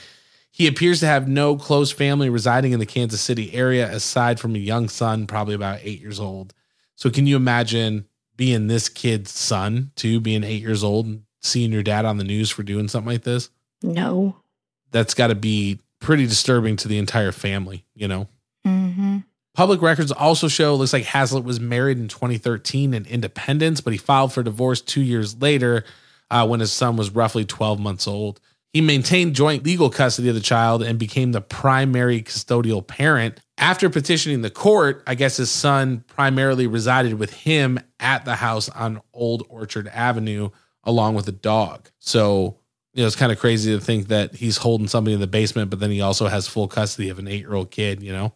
He 0.51 0.67
appears 0.67 0.99
to 0.99 1.05
have 1.07 1.29
no 1.29 1.55
close 1.55 1.91
family 1.93 2.29
residing 2.29 2.73
in 2.73 2.79
the 2.79 2.85
Kansas 2.85 3.21
City 3.21 3.53
area 3.53 3.89
aside 3.89 4.41
from 4.41 4.53
a 4.53 4.59
young 4.59 4.89
son, 4.89 5.27
probably 5.27 5.55
about 5.55 5.79
eight 5.81 6.01
years 6.01 6.19
old. 6.19 6.53
So, 6.95 7.09
can 7.09 7.25
you 7.25 7.37
imagine 7.37 8.05
being 8.35 8.67
this 8.67 8.89
kid's 8.89 9.31
son, 9.31 9.91
too, 9.95 10.19
being 10.19 10.43
eight 10.43 10.61
years 10.61 10.83
old 10.83 11.05
and 11.05 11.23
seeing 11.41 11.71
your 11.71 11.81
dad 11.81 12.03
on 12.03 12.17
the 12.17 12.23
news 12.23 12.51
for 12.51 12.63
doing 12.63 12.89
something 12.89 13.13
like 13.13 13.23
this? 13.23 13.49
No. 13.81 14.35
That's 14.91 15.13
got 15.13 15.27
to 15.27 15.35
be 15.35 15.79
pretty 15.99 16.27
disturbing 16.27 16.75
to 16.77 16.89
the 16.89 16.97
entire 16.97 17.31
family, 17.31 17.85
you 17.95 18.09
know? 18.09 18.27
Public 19.55 19.83
records 19.83 20.11
also 20.11 20.47
show 20.47 20.73
it 20.73 20.77
looks 20.77 20.93
like 20.93 21.05
Haslett 21.05 21.43
was 21.43 21.59
married 21.59 21.99
in 21.99 22.07
2013 22.07 22.93
in 22.93 23.05
Independence, 23.05 23.81
but 23.81 23.93
he 23.93 23.99
filed 23.99 24.33
for 24.33 24.41
divorce 24.41 24.81
two 24.81 25.01
years 25.01 25.39
later 25.39 25.83
uh, 26.31 26.47
when 26.47 26.59
his 26.59 26.71
son 26.71 26.97
was 26.97 27.11
roughly 27.11 27.45
12 27.45 27.79
months 27.79 28.07
old. 28.07 28.39
He 28.71 28.81
maintained 28.81 29.35
joint 29.35 29.63
legal 29.63 29.91
custody 29.91 30.29
of 30.29 30.33
the 30.33 30.41
child 30.41 30.81
and 30.81 30.97
became 30.97 31.31
the 31.31 31.41
primary 31.41 32.23
custodial 32.23 32.85
parent. 32.85 33.39
After 33.59 33.87
petitioning 33.91 34.41
the 34.41 34.49
court, 34.49 35.03
I 35.05 35.13
guess 35.13 35.37
his 35.37 35.51
son 35.51 36.03
primarily 36.07 36.65
resided 36.65 37.13
with 37.13 37.31
him 37.31 37.79
at 37.99 38.25
the 38.25 38.35
house 38.35 38.69
on 38.69 39.01
Old 39.13 39.45
Orchard 39.49 39.87
Avenue 39.89 40.49
along 40.83 41.13
with 41.13 41.27
a 41.27 41.31
dog. 41.31 41.91
So, 41.99 42.57
you 42.93 43.03
know, 43.03 43.07
it's 43.07 43.15
kind 43.15 43.31
of 43.31 43.37
crazy 43.37 43.71
to 43.71 43.79
think 43.79 44.07
that 44.07 44.33
he's 44.33 44.57
holding 44.57 44.87
somebody 44.87 45.13
in 45.13 45.19
the 45.21 45.27
basement, 45.27 45.69
but 45.69 45.79
then 45.79 45.91
he 45.91 46.01
also 46.01 46.27
has 46.27 46.47
full 46.47 46.67
custody 46.67 47.09
of 47.09 47.19
an 47.19 47.27
eight 47.27 47.41
year 47.41 47.53
old 47.53 47.69
kid, 47.69 48.01
you 48.01 48.11
know? 48.11 48.33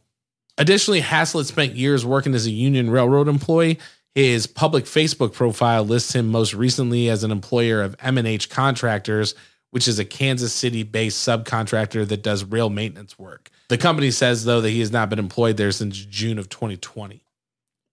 Additionally, 0.57 1.01
Haslett 1.01 1.45
spent 1.45 1.75
years 1.75 2.05
working 2.05 2.33
as 2.33 2.47
a 2.47 2.51
Union 2.51 2.89
Railroad 2.89 3.27
employee. 3.27 3.79
His 4.15 4.47
public 4.47 4.85
Facebook 4.85 5.33
profile 5.33 5.83
lists 5.83 6.15
him 6.15 6.29
most 6.29 6.53
recently 6.55 7.09
as 7.09 7.23
an 7.23 7.31
employer 7.31 7.83
of 7.83 7.95
M&H 7.99 8.49
Contractors, 8.49 9.35
which 9.69 9.87
is 9.87 9.99
a 9.99 10.05
Kansas 10.05 10.53
City-based 10.53 11.27
subcontractor 11.27 12.07
that 12.07 12.23
does 12.23 12.43
rail 12.43 12.71
maintenance 12.71 13.19
work. 13.19 13.51
The 13.69 13.77
company 13.77 14.09
says 14.09 14.45
though 14.45 14.61
that 14.61 14.71
he 14.71 14.79
has 14.79 14.91
not 14.91 15.09
been 15.09 15.19
employed 15.19 15.57
there 15.57 15.71
since 15.71 15.97
June 15.97 16.39
of 16.39 16.49
2020. 16.49 17.21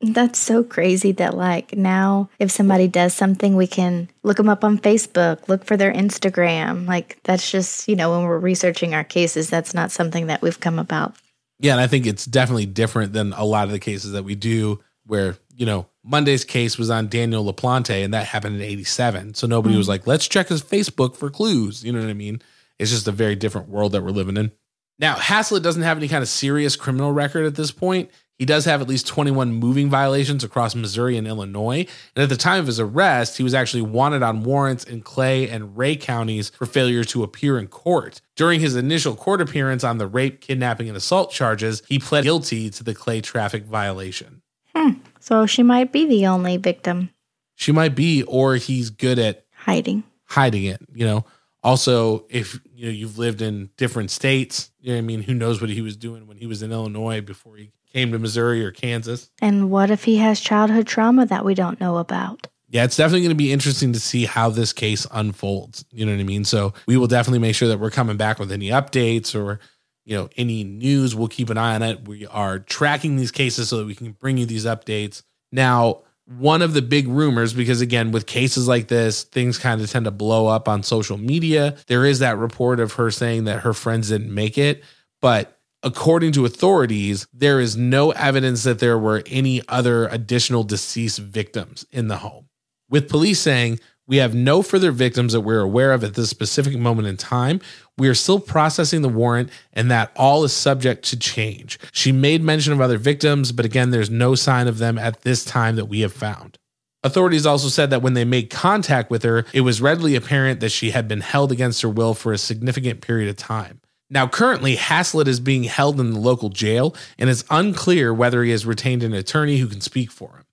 That's 0.01 0.39
so 0.39 0.63
crazy 0.63 1.13
that 1.13 1.37
like 1.37 1.77
now 1.77 2.31
if 2.39 2.51
somebody 2.51 2.89
does 2.89 3.15
something 3.15 3.57
we 3.57 3.67
can 3.67 4.09
look 4.23 4.37
them 4.39 4.49
up 4.49 4.65
on 4.65 4.79
Facebook, 4.79 5.49
look 5.49 5.65
for 5.65 5.77
their 5.77 5.93
Instagram. 5.93 6.87
Like 6.87 7.19
that's 7.25 7.51
just, 7.51 7.89
you 7.89 7.97
know, 7.97 8.11
when 8.13 8.27
we're 8.27 8.39
researching 8.39 8.95
our 8.95 9.05
cases, 9.05 9.51
that's 9.51 9.75
not 9.75 9.91
something 9.91 10.27
that 10.29 10.43
we've 10.43 10.61
come 10.61 10.79
about 10.79 11.15
yeah, 11.59 11.73
and 11.73 11.81
I 11.81 11.87
think 11.87 12.07
it's 12.07 12.25
definitely 12.25 12.67
different 12.67 13.13
than 13.13 13.33
a 13.33 13.45
lot 13.45 13.65
of 13.65 13.71
the 13.71 13.79
cases 13.79 14.13
that 14.13 14.25
we 14.25 14.35
do 14.35 14.83
where, 15.07 15.37
you 15.55 15.67
know, 15.67 15.87
Monday's 16.03 16.45
case 16.45 16.77
was 16.77 16.91
on 16.91 17.09
Daniel 17.09 17.45
LaPlante 17.51 18.05
and 18.05 18.13
that 18.15 18.27
happened 18.27 18.57
in 18.57 18.63
87. 18.63 19.35
So 19.35 19.47
nobody 19.47 19.73
mm-hmm. 19.73 19.79
was 19.79 19.89
like, 19.89 20.07
let's 20.07 20.27
check 20.29 20.49
his 20.49 20.63
Facebook 20.63 21.17
for 21.17 21.31
clues. 21.31 21.85
You 21.85 21.93
know 21.93 22.01
what 22.01 22.09
I 22.09 22.15
mean? 22.15 22.43
It's 22.79 22.91
just 22.91 23.09
a 23.09 23.13
very 23.13 23.37
different 23.37 23.69
world 23.69 23.93
that 23.93 24.03
we're 24.03 24.11
living 24.11 24.37
in. 24.37 24.53
Now, 24.99 25.17
Haslett 25.17 25.63
doesn't 25.63 25.83
have 25.83 25.97
any 25.97 26.09
kind 26.09 26.23
of 26.23 26.29
serious 26.29 26.77
criminal 26.77 27.13
record 27.13 27.47
at 27.47 27.55
this 27.55 27.71
point. 27.71 28.11
He 28.39 28.45
does 28.45 28.65
have 28.65 28.81
at 28.81 28.89
least 28.89 29.07
21 29.07 29.53
moving 29.53 29.89
violations 29.89 30.43
across 30.43 30.75
Missouri 30.75 31.17
and 31.17 31.27
Illinois. 31.27 31.87
And 32.17 32.23
at 32.23 32.29
the 32.29 32.37
time 32.37 32.61
of 32.61 32.67
his 32.67 32.81
arrest, 32.81 33.37
he 33.37 33.45
was 33.45 33.55
actually 33.55 33.83
wanted 33.83 34.23
on 34.23 34.43
warrants 34.43 34.83
in 34.83 35.03
Clay 35.03 35.49
and 35.49 35.77
Ray 35.77 35.95
counties 35.95 36.51
for 36.51 36.67
failure 36.67 37.05
to 37.05 37.23
appear 37.23 37.59
in 37.59 37.69
court. 37.69 38.21
During 38.35 38.59
his 38.59 38.75
initial 38.75 39.15
court 39.15 39.41
appearance 39.41 39.85
on 39.85 39.99
the 39.99 40.09
rape, 40.09 40.41
kidnapping, 40.41 40.89
and 40.89 40.97
assault 40.97 41.31
charges, 41.31 41.83
he 41.89 42.01
pled 42.01 42.25
guilty 42.25 42.71
to 42.71 42.83
the 42.83 42.95
Clay 42.95 43.21
traffic 43.21 43.65
violation. 43.65 44.43
Hmm. 44.75 44.95
So 45.21 45.47
she 45.47 45.63
might 45.63 45.93
be 45.93 46.05
the 46.05 46.27
only 46.27 46.57
victim. 46.57 47.11
She 47.55 47.71
might 47.71 47.95
be, 47.95 48.25
or 48.25 48.57
he's 48.57 48.91
good 48.91 49.21
at 49.21 49.45
hiding. 49.55 50.03
Hiding 50.25 50.65
it, 50.65 50.81
you 50.93 51.07
know. 51.07 51.25
Also, 51.63 52.27
if 52.29 52.61
you 52.75 52.87
know 52.87 52.93
you've 52.93 53.17
lived 53.17 53.41
in 53.41 53.71
different 53.77 54.11
states, 54.11 54.71
you 54.81 54.93
know 54.93 54.99
I 54.99 55.03
mean, 55.03 55.23
who 55.23 55.33
knows 55.33 55.61
what 55.61 55.71
he 55.71 55.81
was 55.81 55.97
doing 55.97 56.27
when 56.27 56.37
he 56.37 56.47
was 56.47 56.63
in 56.63 56.73
Illinois 56.73 57.21
before 57.21 57.57
he 57.57 57.71
came 57.95 58.13
to 58.13 58.19
Missouri 58.19 58.65
or 58.65 58.73
Kansas. 58.73 59.31
And 59.41 59.71
what 59.71 59.91
if 59.91 60.05
he 60.05 60.17
has 60.19 60.41
childhood 60.41 60.87
trauma 60.87 61.25
that 61.27 61.45
we 61.45 61.55
don't 61.55 61.81
know 61.81 61.97
about? 61.97 62.49
Yeah, 62.69 62.83
it's 62.83 62.97
definitely 62.97 63.21
going 63.21 63.31
to 63.31 63.37
be 63.37 63.53
interesting 63.53 63.93
to 63.93 64.01
see 64.01 64.25
how 64.25 64.51
this 64.51 64.73
case 64.73 65.07
unfolds. 65.13 65.85
You 65.93 66.05
know 66.05 66.13
what 66.13 66.21
I 66.21 66.25
mean? 66.25 66.45
So 66.45 66.75
we 66.87 66.97
will 66.97 67.07
definitely 67.07 67.39
make 67.39 67.55
sure 67.55 67.69
that 67.69 67.79
we're 67.79 67.91
coming 67.91 68.17
back 68.17 68.41
with 68.41 68.51
any 68.51 68.69
updates 68.69 69.35
or 69.35 69.61
you 70.05 70.17
know 70.17 70.29
any 70.37 70.65
news. 70.65 71.15
We'll 71.15 71.29
keep 71.29 71.51
an 71.51 71.57
eye 71.57 71.77
on 71.77 71.83
it. 71.83 72.09
We 72.09 72.27
are 72.27 72.59
tracking 72.59 73.17
these 73.17 73.31
cases 73.31 73.69
so 73.69 73.77
that 73.79 73.87
we 73.87 73.95
can 73.95 74.13
bring 74.13 74.39
you 74.39 74.47
these 74.47 74.65
updates. 74.65 75.23
Now, 75.53 76.03
one 76.27 76.63
of 76.63 76.75
the 76.75 76.83
big 76.83 77.07
rumors, 77.07 77.53
because 77.53 77.81
again, 77.81 78.11
with 78.11 78.27
cases 78.27 78.67
like 78.67 78.89
this, 78.89 79.23
things 79.23 79.57
kind 79.57 79.81
of 79.81 79.89
tend 79.89 80.07
to 80.07 80.11
blow 80.11 80.49
up 80.49 80.69
on 80.69 80.83
social 80.83 81.17
media. 81.17 81.77
There 81.87 82.05
is 82.05 82.19
that 82.19 82.39
report 82.39 82.81
of 82.81 82.95
her 82.95 83.13
saying 83.13 83.45
that 83.45 83.61
her 83.61 83.73
friends 83.73 84.09
didn't 84.09 84.35
make 84.35 84.59
it, 84.59 84.83
but 85.21 85.54
according 85.85 86.33
to 86.33 86.47
authorities, 86.47 87.27
there 87.33 87.61
is 87.61 87.77
no 87.77 88.11
evidence 88.13 88.65
that 88.65 88.79
there 88.79 88.99
were 88.99 89.23
any 89.27 89.61
other 89.69 90.09
additional 90.09 90.65
deceased 90.65 91.19
victims 91.19 91.87
in 91.93 92.09
the 92.09 92.17
home. 92.17 92.49
With 92.89 93.09
police 93.09 93.41
saying, 93.41 93.79
we 94.07 94.17
have 94.19 94.35
no 94.35 94.63
further 94.63 94.91
victims 94.91 95.33
that 95.33 95.41
we're 95.41 95.61
aware 95.61 95.93
of 95.93 96.05
at 96.05 96.15
this 96.15 96.29
specific 96.29 96.77
moment 96.77 97.09
in 97.09 97.17
time. 97.17 97.61
We 97.97 98.09
are 98.09 98.15
still 98.15 98.41
processing 98.41 99.03
the 99.03 99.09
warrant, 99.09 99.51
and 99.73 99.91
that 99.91 100.13
all 100.17 100.45
is 100.45 100.53
subject 100.53 101.05
to 101.07 101.19
change. 101.19 101.79
She 101.93 102.13
made 102.13 102.43
mention 102.43 102.73
of 102.73 102.81
other 102.81 102.99
victims, 102.99 103.53
but 103.53 103.65
again, 103.65 103.91
there's 103.91 104.11
no 104.11 104.35
sign 104.35 104.69
of 104.69 104.79
them 104.79 104.99
at 104.99 105.23
this 105.23 105.45
time 105.45 105.77
that 105.77 105.87
we 105.87 106.01
have 106.01 106.13
found. 106.13 106.59
Authorities 107.03 107.47
also 107.47 107.69
said 107.69 107.91
that 107.91 108.03
when 108.03 108.15
they 108.15 108.25
made 108.25 108.51
contact 108.51 109.11
with 109.11 109.23
her, 109.23 109.45
it 109.53 109.61
was 109.61 109.81
readily 109.81 110.17
apparent 110.17 110.61
that 110.61 110.71
she 110.71 110.91
had 110.91 111.07
been 111.07 111.21
held 111.21 111.53
against 111.53 111.83
her 111.83 111.89
will 111.89 112.15
for 112.15 112.33
a 112.33 112.39
significant 112.39 113.01
period 113.01 113.29
of 113.29 113.37
time. 113.37 113.81
Now, 114.15 114.29
currently, 114.29 114.77
Haslett 114.77 115.27
is 115.27 115.41
being 115.41 115.65
held 115.65 115.99
in 115.99 116.13
the 116.13 116.21
local 116.21 116.49
jail, 116.49 116.95
and 117.19 117.29
it's 117.29 117.43
unclear 117.51 118.15
whether 118.15 118.45
he 118.45 118.53
has 118.53 118.65
retained 118.65 119.03
an 119.03 119.13
attorney 119.13 119.57
who 119.57 119.67
can 119.67 119.81
speak 119.81 120.13
for 120.13 120.37
him. 120.37 120.45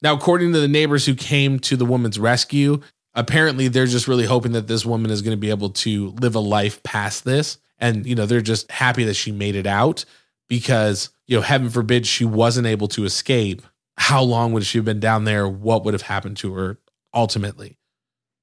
Now, 0.00 0.14
according 0.14 0.54
to 0.54 0.60
the 0.60 0.66
neighbors 0.66 1.04
who 1.04 1.14
came 1.14 1.58
to 1.60 1.76
the 1.76 1.84
woman's 1.84 2.18
rescue, 2.18 2.80
apparently 3.14 3.68
they're 3.68 3.84
just 3.84 4.08
really 4.08 4.24
hoping 4.24 4.52
that 4.52 4.68
this 4.68 4.86
woman 4.86 5.10
is 5.10 5.20
going 5.20 5.36
to 5.36 5.40
be 5.40 5.50
able 5.50 5.68
to 5.68 6.12
live 6.12 6.34
a 6.34 6.40
life 6.40 6.82
past 6.82 7.26
this. 7.26 7.58
And, 7.78 8.06
you 8.06 8.14
know, 8.14 8.24
they're 8.24 8.40
just 8.40 8.70
happy 8.70 9.04
that 9.04 9.14
she 9.14 9.32
made 9.32 9.54
it 9.54 9.66
out 9.66 10.06
because, 10.48 11.10
you 11.26 11.36
know, 11.36 11.42
heaven 11.42 11.68
forbid 11.68 12.06
she 12.06 12.24
wasn't 12.24 12.66
able 12.66 12.88
to 12.88 13.04
escape. 13.04 13.60
How 13.98 14.22
long 14.22 14.54
would 14.54 14.64
she 14.64 14.78
have 14.78 14.86
been 14.86 15.00
down 15.00 15.24
there? 15.24 15.46
What 15.46 15.84
would 15.84 15.92
have 15.92 16.02
happened 16.02 16.38
to 16.38 16.54
her 16.54 16.78
ultimately? 17.12 17.76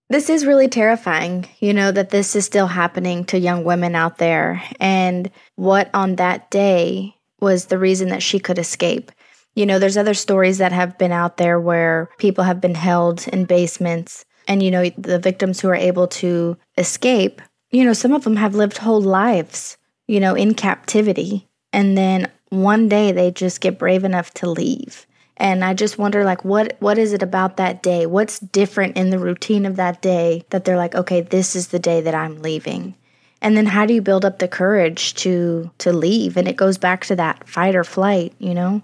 This 0.09 0.29
is 0.29 0.45
really 0.45 0.69
terrifying, 0.69 1.49
you 1.59 1.73
know, 1.73 1.91
that 1.91 2.11
this 2.11 2.35
is 2.35 2.45
still 2.45 2.67
happening 2.67 3.25
to 3.25 3.37
young 3.37 3.65
women 3.65 3.93
out 3.93 4.19
there. 4.19 4.63
And 4.79 5.29
what 5.55 5.89
on 5.93 6.15
that 6.15 6.49
day 6.49 7.15
was 7.41 7.65
the 7.65 7.77
reason 7.77 8.09
that 8.09 8.23
she 8.23 8.39
could 8.39 8.57
escape. 8.57 9.11
You 9.53 9.65
know, 9.65 9.79
there's 9.79 9.97
other 9.97 10.13
stories 10.13 10.59
that 10.59 10.71
have 10.71 10.97
been 10.97 11.11
out 11.11 11.37
there 11.37 11.59
where 11.59 12.09
people 12.19 12.45
have 12.45 12.61
been 12.61 12.75
held 12.75 13.27
in 13.27 13.45
basements. 13.45 14.23
And, 14.47 14.63
you 14.63 14.71
know, 14.71 14.89
the 14.97 15.19
victims 15.19 15.59
who 15.59 15.67
are 15.67 15.75
able 15.75 16.07
to 16.07 16.57
escape, 16.77 17.41
you 17.71 17.83
know, 17.83 17.93
some 17.93 18.13
of 18.13 18.23
them 18.23 18.37
have 18.37 18.55
lived 18.55 18.77
whole 18.77 19.01
lives, 19.01 19.77
you 20.07 20.21
know, 20.21 20.35
in 20.35 20.53
captivity. 20.53 21.47
And 21.73 21.97
then 21.97 22.31
one 22.49 22.87
day 22.87 23.11
they 23.11 23.29
just 23.29 23.59
get 23.59 23.77
brave 23.77 24.05
enough 24.05 24.33
to 24.35 24.49
leave 24.49 25.05
and 25.37 25.63
i 25.63 25.73
just 25.73 25.97
wonder 25.97 26.23
like 26.23 26.43
what 26.43 26.75
what 26.79 26.97
is 26.97 27.13
it 27.13 27.23
about 27.23 27.57
that 27.57 27.81
day? 27.81 28.05
What's 28.05 28.39
different 28.39 28.97
in 28.97 29.09
the 29.09 29.19
routine 29.19 29.65
of 29.65 29.77
that 29.77 30.01
day 30.01 30.43
that 30.49 30.65
they're 30.65 30.77
like 30.77 30.95
okay 30.95 31.21
this 31.21 31.55
is 31.55 31.69
the 31.69 31.79
day 31.79 32.01
that 32.01 32.15
i'm 32.15 32.41
leaving. 32.41 32.95
And 33.41 33.55
then 33.55 33.67
how 33.67 33.85
do 33.85 33.93
you 33.93 34.01
build 34.01 34.25
up 34.25 34.39
the 34.39 34.47
courage 34.47 35.13
to 35.15 35.71
to 35.79 35.93
leave? 35.93 36.37
And 36.37 36.47
it 36.47 36.57
goes 36.57 36.77
back 36.77 37.05
to 37.05 37.15
that 37.15 37.47
fight 37.47 37.75
or 37.75 37.83
flight 37.83 38.33
you 38.39 38.53
know? 38.53 38.81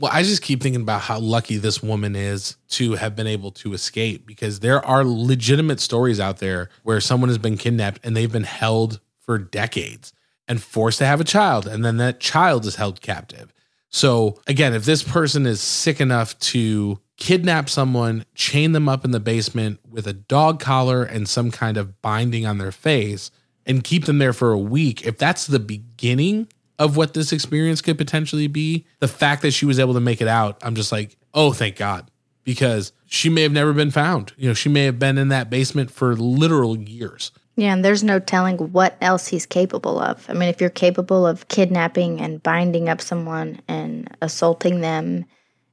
Well 0.00 0.12
i 0.12 0.22
just 0.22 0.42
keep 0.42 0.62
thinking 0.62 0.82
about 0.82 1.02
how 1.02 1.18
lucky 1.18 1.56
this 1.56 1.82
woman 1.82 2.16
is 2.16 2.56
to 2.70 2.94
have 2.94 3.14
been 3.14 3.26
able 3.26 3.52
to 3.52 3.72
escape 3.72 4.26
because 4.26 4.60
there 4.60 4.84
are 4.84 5.04
legitimate 5.04 5.80
stories 5.80 6.20
out 6.20 6.38
there 6.38 6.68
where 6.82 7.00
someone 7.00 7.28
has 7.28 7.38
been 7.38 7.56
kidnapped 7.56 8.00
and 8.02 8.16
they've 8.16 8.32
been 8.32 8.44
held 8.44 9.00
for 9.20 9.38
decades 9.38 10.12
and 10.48 10.60
forced 10.60 10.98
to 10.98 11.06
have 11.06 11.20
a 11.20 11.24
child. 11.24 11.66
And 11.66 11.84
then 11.84 11.98
that 11.98 12.20
child 12.20 12.66
is 12.66 12.76
held 12.76 13.00
captive 13.00 13.52
so 13.92 14.40
again, 14.46 14.74
if 14.74 14.84
this 14.84 15.02
person 15.02 15.46
is 15.46 15.60
sick 15.60 16.00
enough 16.00 16.38
to 16.40 16.98
kidnap 17.16 17.68
someone, 17.68 18.24
chain 18.34 18.72
them 18.72 18.88
up 18.88 19.04
in 19.04 19.12
the 19.12 19.20
basement 19.20 19.78
with 19.88 20.06
a 20.06 20.12
dog 20.12 20.58
collar 20.58 21.04
and 21.04 21.28
some 21.28 21.50
kind 21.50 21.76
of 21.76 22.02
binding 22.02 22.46
on 22.46 22.58
their 22.58 22.72
face, 22.72 23.30
and 23.64 23.84
keep 23.84 24.06
them 24.06 24.18
there 24.18 24.32
for 24.32 24.50
a 24.50 24.58
week, 24.58 25.06
if 25.06 25.18
that's 25.18 25.46
the 25.46 25.60
beginning 25.60 26.48
of 26.78 26.96
what 26.96 27.14
this 27.14 27.32
experience 27.32 27.80
could 27.80 27.96
potentially 27.96 28.48
be, 28.48 28.84
the 28.98 29.06
fact 29.06 29.42
that 29.42 29.52
she 29.52 29.66
was 29.66 29.78
able 29.78 29.94
to 29.94 30.00
make 30.00 30.20
it 30.20 30.26
out, 30.26 30.58
I'm 30.64 30.74
just 30.74 30.90
like, 30.90 31.16
oh, 31.32 31.52
thank 31.52 31.76
God. 31.76 32.10
Because 32.42 32.92
she 33.06 33.28
may 33.28 33.42
have 33.42 33.52
never 33.52 33.72
been 33.72 33.92
found. 33.92 34.32
You 34.36 34.48
know, 34.48 34.54
she 34.54 34.68
may 34.68 34.84
have 34.86 34.98
been 34.98 35.16
in 35.16 35.28
that 35.28 35.48
basement 35.48 35.92
for 35.92 36.16
literal 36.16 36.76
years. 36.76 37.30
Yeah, 37.56 37.74
and 37.74 37.84
there's 37.84 38.02
no 38.02 38.18
telling 38.18 38.56
what 38.56 38.96
else 39.00 39.26
he's 39.26 39.44
capable 39.44 40.00
of. 40.00 40.24
I 40.28 40.32
mean, 40.32 40.48
if 40.48 40.60
you're 40.60 40.70
capable 40.70 41.26
of 41.26 41.48
kidnapping 41.48 42.20
and 42.20 42.42
binding 42.42 42.88
up 42.88 43.00
someone 43.00 43.60
and 43.68 44.08
assaulting 44.22 44.80
them 44.80 45.26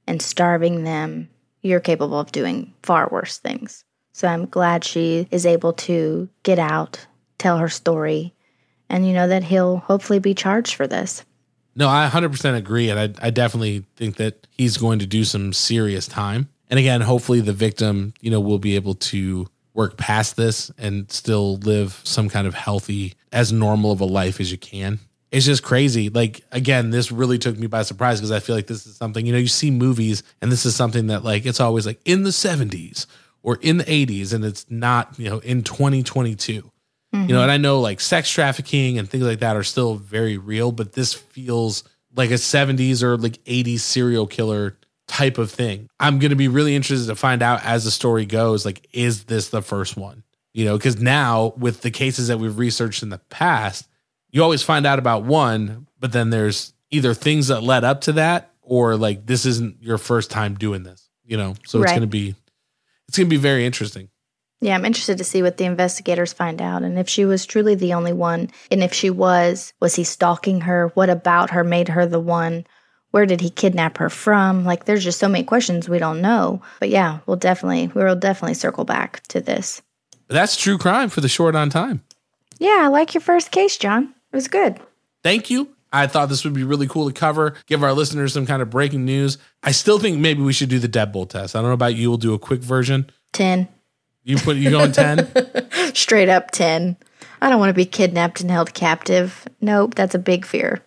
and 0.06 0.22
starving 0.22 0.84
them, 0.84 1.30
you're 1.62 1.80
capable 1.80 2.20
of 2.20 2.32
doing 2.32 2.74
far 2.84 3.08
worse 3.10 3.38
things. 3.38 3.86
So 4.12 4.28
I'm 4.28 4.46
glad 4.46 4.84
she 4.84 5.28
is 5.32 5.46
able 5.46 5.74
to 5.74 6.28
get 6.44 6.60
out, 6.60 7.06
tell 7.38 7.58
her 7.58 7.70
story, 7.70 8.34
and 8.90 9.08
you 9.08 9.14
know 9.14 9.28
that 9.28 9.44
he'll 9.44 9.78
hopefully 9.78 10.20
be 10.20 10.34
charged 10.34 10.74
for 10.74 10.88
this. 10.88 11.24
No, 11.76 11.88
I 11.88 12.10
100% 12.10 12.58
agree. 12.58 12.90
And 12.90 13.00
I, 13.00 13.28
I 13.28 13.30
definitely 13.30 13.86
think 13.96 14.18
that 14.18 14.48
he's 14.50 14.78
going 14.78 15.00
to 15.00 15.06
do 15.06 15.24
some 15.24 15.54
serious 15.54 16.08
time. 16.08 16.50
And 16.70 16.78
again, 16.78 17.00
hopefully 17.02 17.40
the 17.40 17.54
victim, 17.54 18.14
you 18.20 18.30
know, 18.30 18.42
will 18.42 18.60
be 18.60 18.76
able 18.76 18.96
to 18.96 19.48
work 19.74 19.98
past 19.98 20.36
this 20.36 20.72
and 20.78 21.12
still 21.12 21.58
live 21.58 22.02
some 22.04 22.30
kind 22.30 22.48
of 22.48 22.54
healthy, 22.54 23.14
as 23.32 23.52
normal 23.52 23.92
of 23.92 24.02
a 24.02 24.06
life 24.06 24.40
as 24.40 24.52
you 24.52 24.58
can. 24.58 25.00
It's 25.32 25.46
just 25.46 25.62
crazy. 25.62 26.10
Like, 26.10 26.42
again, 26.52 26.90
this 26.90 27.12
really 27.12 27.38
took 27.38 27.58
me 27.58 27.68
by 27.68 27.84
surprise 27.84 28.20
because 28.20 28.32
I 28.32 28.40
feel 28.40 28.56
like 28.56 28.68
this 28.68 28.88
is 28.88 28.96
something, 28.96 29.26
you 29.26 29.32
know, 29.32 29.38
you 29.38 29.48
see 29.48 29.70
movies 29.70 30.24
and 30.42 30.52
this 30.52 30.66
is 30.66 30.76
something 30.76 31.08
that, 31.08 31.24
like, 31.24 31.46
it's 31.46 31.60
always 31.60 31.86
like 31.86 32.00
in 32.04 32.24
the 32.24 32.32
70s 32.32 33.06
or 33.44 33.60
in 33.62 33.78
the 33.78 33.84
80s 33.84 34.34
and 34.34 34.44
it's 34.44 34.66
not, 34.70 35.14
you 35.18 35.30
know, 35.30 35.40
in 35.40 35.64
2022. 35.64 36.72
Mm-hmm. 37.14 37.30
You 37.30 37.36
know, 37.36 37.42
and 37.42 37.52
I 37.52 37.58
know 37.58 37.80
like 37.80 38.00
sex 38.02 38.30
trafficking 38.30 39.00
and 39.00 39.10
things 39.10 39.24
like 39.24 39.40
that 39.40 39.56
are 39.56 39.64
still 39.64 39.96
very 39.96 40.38
real, 40.38 40.72
but 40.72 40.94
this 40.94 41.14
feels 41.14 41.84
like 42.16 42.30
a 42.30 42.36
70s 42.36 43.02
or 43.02 43.18
like 43.18 43.44
80s 43.46 43.80
serial 43.80 44.28
killer 44.28 44.78
type 45.10 45.38
of 45.38 45.52
thing. 45.52 45.90
I'm 46.00 46.20
going 46.20 46.30
to 46.30 46.36
be 46.36 46.48
really 46.48 46.76
interested 46.76 47.08
to 47.08 47.16
find 47.16 47.42
out 47.42 47.66
as 47.66 47.84
the 47.84 47.92
story 47.92 48.26
goes 48.26 48.66
like 48.66 48.88
is 48.94 49.26
this 49.26 49.50
the 49.50 49.62
first 49.62 49.98
one? 49.98 50.24
You 50.54 50.66
know, 50.66 50.80
cuz 50.80 51.00
now 51.00 51.54
with 51.58 51.82
the 51.82 51.92
cases 51.92 52.28
that 52.28 52.40
we've 52.40 52.58
researched 52.58 53.04
in 53.04 53.10
the 53.10 53.18
past, 53.30 53.88
you 54.32 54.44
always 54.44 54.62
find 54.62 54.86
out 54.86 55.00
about 55.00 55.24
one, 55.24 55.88
but 56.00 56.12
then 56.12 56.30
there's 56.30 56.74
either 56.92 57.14
things 57.14 57.48
that 57.48 57.64
led 57.64 57.84
up 57.84 58.02
to 58.02 58.14
that 58.14 58.52
or 58.62 58.96
like 58.96 59.26
this 59.26 59.46
isn't 59.46 59.82
your 59.82 59.98
first 59.98 60.30
time 60.30 60.56
doing 60.56 60.84
this, 60.84 61.10
you 61.26 61.38
know. 61.38 61.56
So 61.66 61.82
it's 61.82 61.92
going 61.92 62.02
to 62.02 62.08
be 62.08 62.36
it's 63.08 63.18
going 63.18 63.28
to 63.28 63.36
be 63.36 63.38
very 63.38 63.66
interesting. 63.66 64.10
Yeah, 64.62 64.76
I'm 64.76 64.86
interested 64.86 65.18
to 65.20 65.24
see 65.24 65.42
what 65.42 65.58
the 65.58 65.66
investigators 65.66 66.34
find 66.34 66.62
out 66.62 66.84
and 66.84 67.00
if 67.00 67.08
she 67.08 67.24
was 67.26 67.46
truly 67.46 67.76
the 67.76 67.94
only 67.94 68.14
one. 68.14 68.50
And 68.70 68.84
if 68.84 68.94
she 68.94 69.10
was, 69.10 69.74
was 69.80 69.96
he 69.96 70.04
stalking 70.04 70.62
her? 70.62 70.90
What 70.96 71.10
about 71.10 71.52
her 71.52 71.64
made 71.64 71.88
her 71.88 72.06
the 72.06 72.20
one? 72.20 72.66
Where 73.12 73.26
did 73.26 73.42
he 73.42 73.50
kidnap 73.50 73.98
her 73.98 74.10
from? 74.10 74.66
Like, 74.66 74.86
there's 74.86 75.04
just 75.04 75.20
so 75.20 75.28
many 75.28 75.44
questions 75.44 75.90
we 75.90 76.00
don't 76.00 76.22
know. 76.22 76.62
But 76.80 76.90
yeah, 76.90 77.20
we'll 77.26 77.38
definitely, 77.38 77.88
we'll 77.88 78.16
definitely 78.16 78.54
circle 78.54 78.86
back 78.86 79.22
to 79.30 79.42
this. 79.42 79.82
That's 80.28 80.56
true 80.56 80.78
crime 80.78 81.10
for 81.10 81.22
the 81.22 81.28
short 81.28 81.56
on 81.56 81.70
time. 81.70 82.04
Yeah, 82.60 82.82
I 82.82 82.88
like 82.88 83.14
your 83.14 83.22
first 83.22 83.52
case, 83.52 83.78
John. 83.78 84.14
It 84.32 84.36
was 84.36 84.48
good. 84.48 84.80
Thank 85.24 85.50
you. 85.50 85.70
I 85.92 86.06
thought 86.06 86.30
this 86.30 86.44
would 86.44 86.54
be 86.54 86.64
really 86.64 86.86
cool 86.88 87.08
to 87.08 87.14
cover, 87.20 87.56
give 87.66 87.84
our 87.84 87.94
listeners 87.94 88.34
some 88.34 88.46
kind 88.46 88.62
of 88.62 88.70
breaking 88.70 89.06
news. 89.06 89.40
I 89.64 89.72
still 89.72 89.98
think 89.98 90.20
maybe 90.20 90.44
we 90.44 90.54
should 90.54 90.70
do 90.70 90.78
the 90.78 90.88
deadbolt 90.88 91.30
test. 91.30 91.56
I 91.56 91.60
don't 91.62 91.70
know 91.70 91.74
about 91.74 91.96
you. 91.96 92.10
We'll 92.10 92.18
do 92.20 92.36
a 92.36 92.40
quick 92.40 92.62
version. 92.62 93.10
10. 93.34 93.68
You 94.24 94.38
put 94.38 94.58
you 94.58 94.70
going 94.70 94.92
10? 94.94 95.96
Straight 95.96 96.30
up 96.30 96.52
10. 96.52 96.96
I 97.42 97.50
don't 97.50 97.60
want 97.60 97.72
to 97.72 97.74
be 97.74 97.86
kidnapped 97.86 98.42
and 98.42 98.52
held 98.52 98.76
captive. 98.76 99.48
Nope, 99.62 99.96
that's 99.96 100.14
a 100.14 100.20
big 100.20 100.46
fear. 100.46 100.84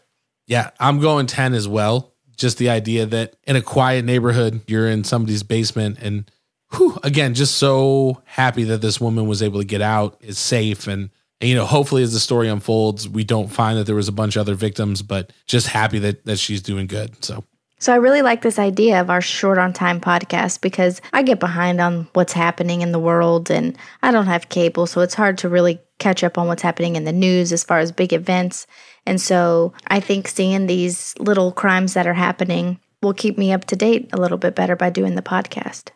Yeah, 0.47 0.71
I'm 0.79 1.01
going 1.01 1.27
10 1.27 1.55
as 1.55 1.67
well. 1.67 2.12
Just 2.43 2.59
the 2.59 2.71
idea 2.71 3.07
that 3.07 3.37
in 3.45 3.55
a 3.55 3.63
quiet 3.63 4.05
neighborhood, 4.05 4.63
you're 4.67 4.89
in 4.89 5.05
somebody's 5.05 5.45
basement 5.45 5.99
and 6.01 6.29
whew, 6.75 6.99
again, 7.05 7.35
just 7.35 7.55
so 7.55 8.21
happy 8.25 8.65
that 8.65 8.81
this 8.81 9.01
woman 9.01 9.29
was 9.29 9.45
able 9.45 9.61
to 9.61 9.67
get 9.67 9.81
out, 9.81 10.17
is 10.21 10.41
safe 10.41 10.89
and 10.89 11.11
and, 11.41 11.49
you 11.49 11.57
know, 11.57 11.67
hopefully 11.67 12.03
as 12.03 12.13
the 12.13 12.21
story 12.21 12.49
unfolds, 12.49 13.09
we 13.09 13.23
don't 13.23 13.49
find 13.49 13.77
that 13.79 13.85
there 13.85 13.95
was 13.97 14.07
a 14.07 14.13
bunch 14.13 14.37
of 14.37 14.41
other 14.41 14.55
victims, 14.55 15.03
but 15.03 15.33
just 15.47 15.69
happy 15.69 16.01
that 16.01 16.25
that 16.25 16.41
she's 16.41 16.61
doing 16.61 16.89
good. 16.89 17.25
So 17.25 17.45
so 17.79 17.93
I 17.93 17.97
really 17.97 18.23
like 18.23 18.43
this 18.43 18.59
idea 18.59 19.01
of 19.01 19.09
our 19.09 19.21
short 19.21 19.59
on 19.59 19.73
time 19.73 20.01
podcast 20.01 20.61
because 20.61 21.01
I 21.13 21.23
get 21.23 21.39
behind 21.39 21.81
on 21.81 22.09
what's 22.13 22.33
happening 22.33 22.81
in 22.81 22.91
the 22.91 22.99
world 22.99 23.51
and 23.51 23.79
I 24.03 24.11
don't 24.11 24.27
have 24.27 24.49
cable, 24.49 24.89
so 24.89 25.01
it's 25.01 25.15
hard 25.15 25.39
to 25.39 25.49
really 25.49 25.81
catch 26.01 26.25
up 26.25 26.39
on 26.39 26.49
what's 26.49 26.63
happening 26.63 26.97
in 26.97 27.05
the 27.05 27.13
news 27.13 27.53
as 27.53 27.63
far 27.63 27.79
as 27.79 27.93
big 27.93 28.13
events. 28.13 28.67
And 29.07 29.21
so 29.21 29.73
I 29.89 30.01
think 30.01 30.29
seeing 30.29 30.67
these 30.67 31.15
little 31.19 31.53
crimes 31.53 31.95
that 31.95 32.07
are 32.07 32.15
happening 32.15 32.79
will 33.03 33.15
keep 33.15 33.37
me 33.37 33.53
up 33.53 33.65
to 33.67 33.77
date 33.77 34.09
a 34.13 34.17
little 34.17 34.39
bit 34.39 34.55
better 34.55 34.77
by 34.77 34.91
doing 34.91 35.17
the 35.17 35.23
podcast. 35.23 35.91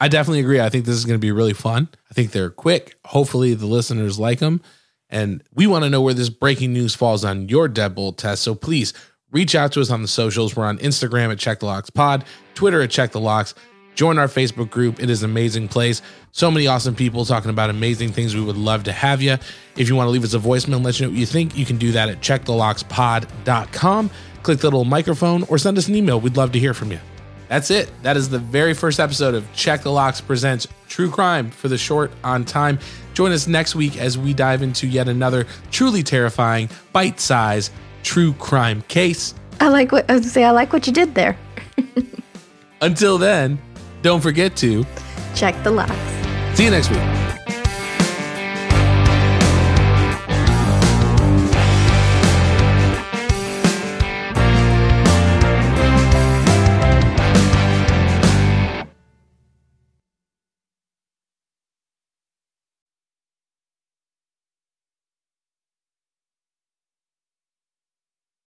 I 0.00 0.08
definitely 0.08 0.40
agree. 0.40 0.60
I 0.60 0.68
think 0.68 0.84
this 0.84 0.96
is 0.96 1.04
going 1.04 1.18
to 1.18 1.24
be 1.24 1.32
really 1.32 1.52
fun. 1.52 1.88
I 2.10 2.14
think 2.14 2.30
they're 2.32 2.50
quick. 2.50 2.96
Hopefully 3.06 3.54
the 3.54 3.66
listeners 3.66 4.18
like 4.18 4.38
them. 4.38 4.60
And 5.08 5.42
we 5.52 5.66
want 5.66 5.84
to 5.84 5.90
know 5.90 6.00
where 6.00 6.14
this 6.14 6.28
breaking 6.28 6.72
news 6.72 6.94
falls 6.94 7.24
on 7.24 7.48
your 7.48 7.68
deadbolt 7.68 8.16
test. 8.16 8.42
So 8.42 8.54
please 8.54 8.92
reach 9.30 9.54
out 9.54 9.72
to 9.72 9.80
us 9.80 9.90
on 9.90 10.02
the 10.02 10.08
socials. 10.08 10.56
We're 10.56 10.64
on 10.64 10.78
Instagram 10.78 11.30
at 11.30 11.38
Check 11.38 11.60
the 11.60 11.66
Locks 11.66 11.90
Pod, 11.90 12.24
Twitter 12.54 12.82
at 12.82 12.90
Check 12.90 13.12
the 13.12 13.20
Locks. 13.20 13.54
Join 13.94 14.18
our 14.18 14.26
Facebook 14.26 14.70
group. 14.70 15.02
It 15.02 15.10
is 15.10 15.22
an 15.22 15.30
amazing 15.30 15.68
place. 15.68 16.02
So 16.32 16.50
many 16.50 16.66
awesome 16.66 16.94
people 16.94 17.24
talking 17.24 17.50
about 17.50 17.70
amazing 17.70 18.12
things. 18.12 18.34
We 18.34 18.42
would 18.42 18.56
love 18.56 18.84
to 18.84 18.92
have 18.92 19.22
you. 19.22 19.36
If 19.76 19.88
you 19.88 19.96
want 19.96 20.08
to 20.08 20.10
leave 20.10 20.24
us 20.24 20.34
a 20.34 20.38
voicemail 20.38 20.76
and 20.76 20.84
let 20.84 20.98
you 20.98 21.06
know 21.06 21.10
what 21.10 21.18
you 21.18 21.26
think, 21.26 21.56
you 21.56 21.64
can 21.64 21.78
do 21.78 21.92
that 21.92 22.08
at 22.08 22.20
checkthelockspod.com. 22.20 24.10
Click 24.42 24.58
the 24.58 24.66
little 24.66 24.84
microphone 24.84 25.44
or 25.44 25.58
send 25.58 25.78
us 25.78 25.88
an 25.88 25.94
email. 25.94 26.20
We'd 26.20 26.36
love 26.36 26.52
to 26.52 26.58
hear 26.58 26.74
from 26.74 26.90
you. 26.90 26.98
That's 27.48 27.70
it. 27.70 27.90
That 28.02 28.16
is 28.16 28.28
the 28.28 28.38
very 28.38 28.74
first 28.74 28.98
episode 28.98 29.34
of 29.34 29.50
Check 29.52 29.82
the 29.82 29.92
Locks 29.92 30.20
Presents 30.20 30.66
True 30.88 31.10
Crime 31.10 31.50
for 31.50 31.68
the 31.68 31.78
short 31.78 32.10
on 32.24 32.44
time. 32.44 32.78
Join 33.12 33.32
us 33.32 33.46
next 33.46 33.74
week 33.74 33.96
as 33.96 34.18
we 34.18 34.34
dive 34.34 34.62
into 34.62 34.86
yet 34.86 35.08
another 35.08 35.46
truly 35.70 36.02
terrifying, 36.02 36.68
bite 36.92 37.20
size 37.20 37.70
true 38.04 38.34
crime 38.34 38.82
case. 38.82 39.34
I 39.60 39.68
like 39.68 39.90
what 39.90 40.08
I 40.10 40.14
was 40.16 40.30
say. 40.30 40.44
I 40.44 40.50
like 40.50 40.72
what 40.72 40.86
you 40.86 40.92
did 40.92 41.14
there. 41.14 41.36
Until 42.80 43.18
then, 43.18 43.58
don't 44.04 44.20
forget 44.20 44.54
to 44.54 44.84
check 45.34 45.54
the 45.64 45.70
locks. 45.70 45.96
See 46.56 46.64
you 46.64 46.70
next 46.70 46.90
week. 46.90 47.23